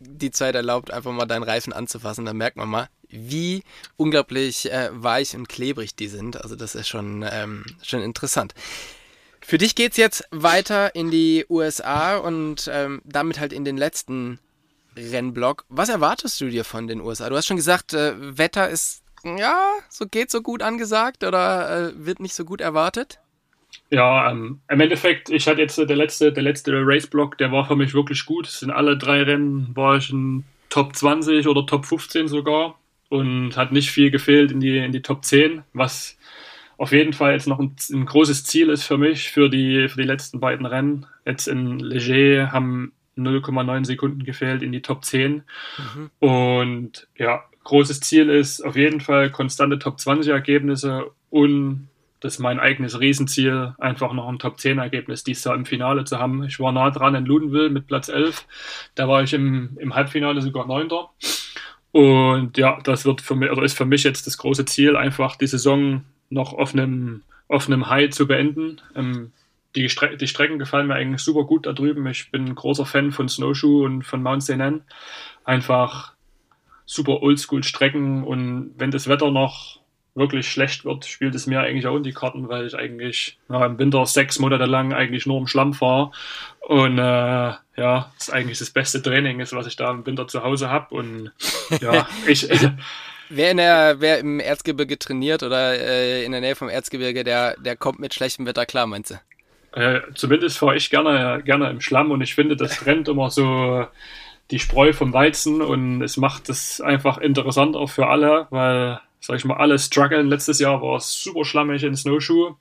die 0.00 0.30
Zeit 0.30 0.54
erlaubt, 0.54 0.90
einfach 0.90 1.12
mal 1.12 1.26
deinen 1.26 1.42
Reifen 1.42 1.72
anzufassen, 1.72 2.24
dann 2.24 2.38
merkt 2.38 2.56
man 2.56 2.68
mal, 2.68 2.88
wie 3.08 3.62
unglaublich 3.96 4.70
äh, 4.72 4.88
weich 4.92 5.36
und 5.36 5.48
klebrig 5.48 5.94
die 5.94 6.08
sind. 6.08 6.40
Also 6.40 6.56
das 6.56 6.74
ist 6.74 6.88
schon, 6.88 7.24
ähm, 7.30 7.64
schon 7.82 8.00
interessant. 8.00 8.54
Für 9.42 9.58
dich 9.58 9.74
geht 9.74 9.92
es 9.92 9.96
jetzt 9.96 10.24
weiter 10.30 10.94
in 10.94 11.10
die 11.10 11.46
USA 11.48 12.18
und 12.18 12.70
ähm, 12.72 13.02
damit 13.04 13.40
halt 13.40 13.52
in 13.52 13.64
den 13.64 13.76
letzten 13.76 14.38
Rennblock. 14.96 15.64
Was 15.68 15.88
erwartest 15.88 16.40
du 16.40 16.48
dir 16.48 16.64
von 16.64 16.86
den 16.86 17.00
USA? 17.00 17.28
Du 17.28 17.36
hast 17.36 17.46
schon 17.46 17.56
gesagt, 17.56 17.94
äh, 17.94 18.14
Wetter 18.16 18.68
ist 18.68 19.02
ja 19.24 19.72
so 19.88 20.06
geht 20.06 20.30
so 20.30 20.42
gut 20.42 20.62
angesagt 20.62 21.24
oder 21.24 21.90
äh, 21.90 22.06
wird 22.06 22.20
nicht 22.20 22.34
so 22.34 22.44
gut 22.44 22.60
erwartet. 22.60 23.18
Ja, 23.90 24.30
ähm, 24.30 24.60
im 24.68 24.80
Endeffekt, 24.80 25.30
ich 25.30 25.46
hatte 25.46 25.60
jetzt 25.60 25.78
äh, 25.78 25.86
der 25.86 25.96
letzte, 25.96 26.32
der 26.32 26.42
letzte 26.42 26.72
Race-Block, 26.74 27.38
der 27.38 27.52
war 27.52 27.66
für 27.66 27.76
mich 27.76 27.94
wirklich 27.94 28.24
gut. 28.24 28.46
Es 28.46 28.60
sind 28.60 28.70
alle 28.70 28.96
drei 28.96 29.22
Rennen, 29.22 29.74
war 29.74 29.96
ich 29.96 30.10
in 30.10 30.44
Top 30.68 30.94
20 30.94 31.46
oder 31.48 31.66
Top 31.66 31.86
15 31.86 32.28
sogar 32.28 32.78
und 33.08 33.56
hat 33.56 33.72
nicht 33.72 33.90
viel 33.90 34.10
gefehlt 34.10 34.52
in 34.52 34.60
die, 34.60 34.78
in 34.78 34.92
die 34.92 35.02
Top 35.02 35.24
10, 35.24 35.62
was 35.72 36.16
auf 36.80 36.92
jeden 36.92 37.12
Fall 37.12 37.34
jetzt 37.34 37.46
noch 37.46 37.58
ein, 37.58 37.76
ein, 37.92 38.06
großes 38.06 38.44
Ziel 38.44 38.70
ist 38.70 38.84
für 38.84 38.96
mich 38.96 39.30
für 39.30 39.50
die, 39.50 39.86
für 39.90 40.00
die 40.00 40.06
letzten 40.06 40.40
beiden 40.40 40.64
Rennen. 40.64 41.04
Jetzt 41.26 41.46
in 41.46 41.78
Leger 41.78 42.52
haben 42.52 42.92
0,9 43.18 43.84
Sekunden 43.84 44.24
gefehlt 44.24 44.62
in 44.62 44.72
die 44.72 44.80
Top 44.80 45.04
10. 45.04 45.42
Mhm. 45.76 46.10
Und 46.26 47.06
ja, 47.18 47.44
großes 47.64 48.00
Ziel 48.00 48.30
ist 48.30 48.62
auf 48.62 48.76
jeden 48.76 49.02
Fall 49.02 49.30
konstante 49.30 49.78
Top 49.78 50.00
20 50.00 50.32
Ergebnisse 50.32 51.10
und 51.28 51.88
das 52.20 52.34
ist 52.34 52.38
mein 52.38 52.58
eigenes 52.58 52.98
Riesenziel, 52.98 53.74
einfach 53.76 54.14
noch 54.14 54.28
ein 54.28 54.38
Top 54.38 54.58
10 54.58 54.78
Ergebnis 54.78 55.22
dieses 55.22 55.44
Jahr 55.44 55.56
im 55.56 55.66
Finale 55.66 56.04
zu 56.06 56.18
haben. 56.18 56.44
Ich 56.44 56.60
war 56.60 56.72
nah 56.72 56.90
dran 56.90 57.14
in 57.14 57.26
Ludenville 57.26 57.68
mit 57.68 57.88
Platz 57.88 58.08
11. 58.08 58.46
Da 58.94 59.06
war 59.06 59.22
ich 59.22 59.34
im, 59.34 59.76
im 59.78 59.94
Halbfinale 59.94 60.40
sogar 60.40 60.66
Neunter. 60.66 61.10
Und 61.92 62.56
ja, 62.56 62.78
das 62.84 63.04
wird 63.04 63.20
für 63.20 63.34
mich, 63.34 63.50
oder 63.50 63.64
ist 63.64 63.76
für 63.76 63.84
mich 63.84 64.02
jetzt 64.04 64.26
das 64.26 64.38
große 64.38 64.64
Ziel, 64.64 64.96
einfach 64.96 65.36
die 65.36 65.46
Saison 65.46 66.04
noch 66.30 66.54
auf 66.54 66.72
einem, 66.72 67.22
auf 67.48 67.66
einem 67.66 67.88
High 67.88 68.10
zu 68.10 68.26
beenden. 68.26 68.80
Ähm, 68.94 69.32
die, 69.74 69.88
Stre 69.88 70.16
die 70.16 70.26
Strecken 70.26 70.58
gefallen 70.58 70.86
mir 70.86 70.94
eigentlich 70.94 71.22
super 71.22 71.44
gut 71.44 71.66
da 71.66 71.72
drüben. 71.72 72.06
Ich 72.06 72.30
bin 72.30 72.46
ein 72.46 72.54
großer 72.54 72.86
Fan 72.86 73.12
von 73.12 73.28
Snowshoe 73.28 73.84
und 73.84 74.02
von 74.02 74.22
Mount 74.22 74.42
St. 74.42 74.82
Einfach 75.44 76.14
super 76.86 77.22
Oldschool-Strecken 77.22 78.24
und 78.24 78.72
wenn 78.76 78.90
das 78.90 79.08
Wetter 79.08 79.30
noch 79.30 79.80
wirklich 80.16 80.50
schlecht 80.50 80.84
wird, 80.84 81.04
spielt 81.04 81.36
es 81.36 81.46
mir 81.46 81.60
eigentlich 81.60 81.86
auch 81.86 81.96
in 81.96 82.02
die 82.02 82.12
Karten, 82.12 82.48
weil 82.48 82.66
ich 82.66 82.74
eigentlich 82.74 83.38
na, 83.48 83.64
im 83.64 83.78
Winter 83.78 84.04
sechs 84.06 84.40
Monate 84.40 84.66
lang 84.66 84.92
eigentlich 84.92 85.24
nur 85.24 85.38
im 85.38 85.46
Schlamm 85.46 85.72
fahre 85.72 86.10
und 86.62 86.98
äh, 86.98 87.02
ja, 87.02 88.10
das 88.16 88.28
ist 88.28 88.30
eigentlich 88.30 88.58
das 88.58 88.70
beste 88.70 89.00
Training 89.00 89.38
ist, 89.38 89.54
was 89.54 89.68
ich 89.68 89.76
da 89.76 89.90
im 89.92 90.04
Winter 90.04 90.26
zu 90.26 90.42
Hause 90.42 90.68
habe 90.68 90.94
und 90.94 91.30
ja, 91.80 92.08
ich... 92.26 92.48
Wer, 93.32 93.52
in 93.52 93.58
der, 93.58 94.00
wer 94.00 94.18
im 94.18 94.40
Erzgebirge 94.40 94.98
trainiert 94.98 95.44
oder 95.44 95.78
äh, 95.78 96.24
in 96.24 96.32
der 96.32 96.40
Nähe 96.40 96.56
vom 96.56 96.68
Erzgebirge, 96.68 97.22
der, 97.22 97.56
der 97.58 97.76
kommt 97.76 98.00
mit 98.00 98.12
schlechtem 98.12 98.44
Wetter 98.44 98.66
klar, 98.66 98.88
meinst 98.88 99.12
du? 99.12 99.80
Äh, 99.80 100.00
zumindest 100.16 100.58
fahre 100.58 100.74
ich 100.74 100.90
gerne, 100.90 101.40
gerne 101.44 101.70
im 101.70 101.80
Schlamm 101.80 102.10
und 102.10 102.22
ich 102.22 102.34
finde, 102.34 102.56
das 102.56 102.78
trennt 102.78 103.06
immer 103.06 103.30
so 103.30 103.86
die 104.50 104.58
Spreu 104.58 104.92
vom 104.92 105.12
Weizen 105.12 105.62
und 105.62 106.02
es 106.02 106.16
macht 106.16 106.48
es 106.48 106.80
einfach 106.80 107.18
interessant 107.18 107.76
auch 107.76 107.88
für 107.88 108.08
alle, 108.08 108.48
weil 108.50 109.00
sag 109.20 109.36
ich 109.36 109.44
mal, 109.44 109.58
alle 109.58 109.78
strugglen. 109.78 110.28
Letztes 110.28 110.58
Jahr 110.58 110.82
war 110.82 110.96
es 110.96 111.22
super 111.22 111.44
schlammig 111.44 111.84
in 111.84 111.94
Snowshoe, 111.94 112.56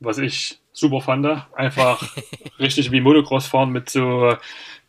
was 0.00 0.18
ich 0.18 0.58
super 0.72 1.00
fand. 1.00 1.26
Einfach 1.54 2.02
richtig 2.58 2.90
wie 2.90 3.00
Motocross 3.00 3.46
fahren 3.46 3.70
mit 3.70 3.88
so 3.88 4.36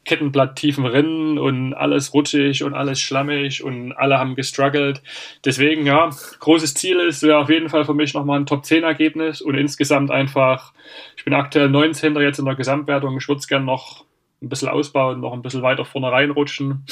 kettenblatttiefen 0.05 0.85
Rennen 0.85 1.37
und 1.37 1.73
alles 1.73 2.13
rutschig 2.13 2.63
und 2.63 2.73
alles 2.73 2.99
schlammig 2.99 3.63
und 3.63 3.93
alle 3.93 4.17
haben 4.17 4.35
gestruggelt. 4.35 5.01
Deswegen, 5.45 5.85
ja, 5.85 6.09
großes 6.39 6.73
Ziel 6.73 6.99
ist, 6.99 7.23
wäre 7.23 7.37
auf 7.37 7.49
jeden 7.49 7.69
Fall 7.69 7.85
für 7.85 7.93
mich 7.93 8.13
nochmal 8.13 8.39
ein 8.39 8.45
Top 8.45 8.65
10 8.65 8.83
Ergebnis 8.83 9.41
und 9.41 9.55
insgesamt 9.55 10.11
einfach, 10.11 10.73
ich 11.17 11.23
bin 11.23 11.33
aktuell 11.33 11.69
19. 11.69 12.15
jetzt 12.17 12.39
in 12.39 12.45
der 12.45 12.55
Gesamtwertung, 12.55 13.17
ich 13.17 13.27
würde 13.27 13.39
es 13.39 13.47
gerne 13.47 13.65
noch 13.65 14.05
ein 14.41 14.49
bisschen 14.49 14.69
ausbauen, 14.69 15.19
noch 15.19 15.33
ein 15.33 15.43
bisschen 15.43 15.61
weiter 15.61 15.85
vorne 15.85 16.11
reinrutschen 16.11 16.83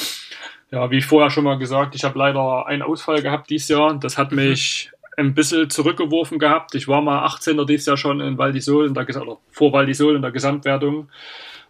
ja, 0.72 0.92
wie 0.92 1.02
vorher 1.02 1.32
schon 1.32 1.44
mal 1.44 1.58
gesagt, 1.58 1.96
ich 1.96 2.04
habe 2.04 2.20
leider 2.20 2.68
einen 2.68 2.82
Ausfall 2.82 3.22
gehabt 3.22 3.50
dieses 3.50 3.70
Jahr. 3.70 3.98
Das 4.00 4.18
hat 4.18 4.32
mhm. 4.32 4.38
mich 4.38 4.92
ein 5.18 5.34
bisschen 5.34 5.70
zurückgeworfen 5.70 6.40
gehabt. 6.40 6.76
Ich 6.76 6.88
war 6.88 7.02
mal 7.02 7.26
18er 7.26 7.66
dieses 7.66 7.88
Jahr 7.88 7.98
schon 7.98 8.22
in 8.22 8.38
Val 8.38 8.52
d'Isole, 8.52 8.88
in 8.88 8.94
der, 8.94 9.04
oder 9.22 9.38
vor 9.50 9.74
Val 9.74 9.86
d'Isole 9.86 10.16
in 10.16 10.22
der 10.22 10.32
Gesamtwertung. 10.32 11.10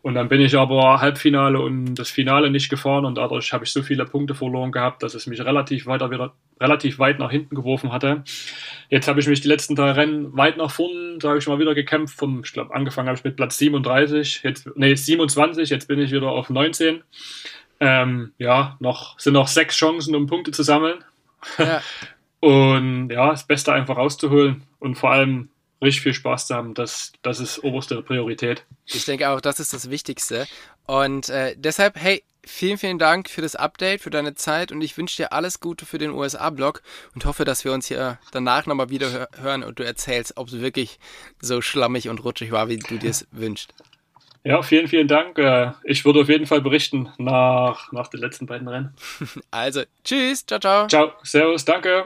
Und 0.02 0.14
dann 0.16 0.30
bin 0.30 0.40
ich 0.40 0.58
aber 0.58 1.02
Halbfinale 1.02 1.60
und 1.60 1.96
das 1.96 2.10
Finale 2.10 2.50
nicht 2.50 2.70
gefahren 2.70 3.06
und 3.06 3.16
dadurch 3.16 3.52
habe 3.52 3.66
ich 3.66 3.72
so 3.72 3.84
viele 3.84 4.06
Punkte 4.06 4.34
verloren 4.34 4.72
gehabt, 4.72 5.04
dass 5.04 5.14
es 5.14 5.28
mich 5.28 5.44
relativ 5.44 5.88
weiter 5.88 6.10
wieder 6.10 6.34
relativ 6.62 7.00
weit 7.00 7.20
nach 7.20 7.32
hinten 7.32 7.56
geworfen 7.56 7.92
hatte. 7.92 8.24
Jetzt 8.90 9.08
habe 9.08 9.20
ich 9.20 9.28
mich 9.28 9.42
die 9.42 9.48
letzten 9.48 9.76
drei 9.76 9.92
Rennen 9.92 10.36
weit 10.38 10.58
nach 10.58 10.72
vorn, 10.72 11.20
sage 11.22 11.40
ich 11.40 11.48
mal, 11.48 11.60
wieder 11.60 11.76
gekämpft. 11.76 12.18
Vom, 12.18 12.42
ich 12.44 12.54
glaube, 12.54 12.74
angefangen 12.74 13.08
habe 13.08 13.18
ich 13.18 13.24
mit 13.24 13.36
Platz 13.36 13.58
37, 13.58 14.42
jetzt, 14.44 14.70
nee, 14.76 14.96
27, 14.96 15.70
jetzt 15.70 15.88
bin 15.88 16.00
ich 16.00 16.12
wieder 16.12 16.30
auf 16.30 16.50
19. 16.50 17.04
Ähm, 17.82 18.34
ja, 18.38 18.78
noch, 18.80 19.20
sind 19.20 19.34
noch 19.34 19.48
sechs 19.48 19.76
Chancen, 19.76 20.16
um 20.16 20.28
Punkte 20.28 20.52
zu 20.52 20.64
sammeln. 20.64 21.04
Ja. 21.58 21.82
und 22.42 23.10
ja, 23.10 23.32
das 23.32 23.48
Beste 23.48 23.74
einfach 23.74 23.98
rauszuholen 23.98 24.64
und 24.80 24.96
vor 24.96 25.12
allem 25.12 25.50
richtig 25.82 26.02
viel 26.02 26.14
Spaß 26.14 26.48
zu 26.48 26.56
haben, 26.56 26.74
das, 26.74 27.14
das 27.22 27.40
ist 27.40 27.64
oberste 27.64 28.02
Priorität. 28.02 28.66
Ich 28.86 29.06
denke 29.06 29.30
auch, 29.30 29.42
das 29.42 29.60
ist 29.60 29.74
das 29.74 29.90
Wichtigste. 29.90 30.48
Und 30.86 31.30
äh, 31.30 31.56
deshalb, 31.58 31.96
hey, 31.98 32.24
vielen, 32.44 32.78
vielen 32.78 33.00
Dank 33.00 33.30
für 33.30 33.42
das 33.42 33.56
Update, 33.56 34.02
für 34.02 34.10
deine 34.10 34.36
Zeit 34.36 34.72
und 34.72 34.82
ich 34.82 34.98
wünsche 34.98 35.18
dir 35.18 35.34
alles 35.34 35.60
Gute 35.60 35.86
für 35.86 35.98
den 35.98 36.12
USA-Blog 36.12 36.82
und 37.14 37.26
hoffe, 37.26 37.46
dass 37.46 37.64
wir 37.64 37.74
uns 37.74 37.88
hier 37.88 38.18
danach 38.32 38.66
nochmal 38.66 38.90
wieder 38.90 39.30
hören 39.40 39.64
und 39.64 39.80
du 39.80 39.84
erzählst, 39.84 40.38
ob 40.38 40.48
es 40.48 40.60
wirklich 40.60 41.00
so 41.42 41.62
schlammig 41.62 42.10
und 42.10 42.24
rutschig 42.24 42.52
war, 42.52 42.70
wie 42.70 42.78
du 42.78 42.98
dir 42.98 43.10
es 43.10 43.28
wünschst. 43.32 43.74
Ja, 44.44 44.62
vielen, 44.62 44.88
vielen 44.88 45.08
Dank. 45.08 45.38
Äh, 45.38 45.74
ich 45.84 46.06
würde 46.06 46.22
auf 46.22 46.30
jeden 46.30 46.46
Fall 46.46 46.62
berichten 46.62 47.10
nach, 47.18 47.92
nach 47.92 48.08
den 48.08 48.22
letzten 48.22 48.46
beiden 48.46 48.68
Rennen. 48.68 48.94
Also, 49.52 49.84
tschüss, 50.04 50.46
ciao, 50.46 50.60
ciao. 50.60 50.88
Ciao, 50.88 51.12
servus, 51.24 51.66
danke. 51.66 52.06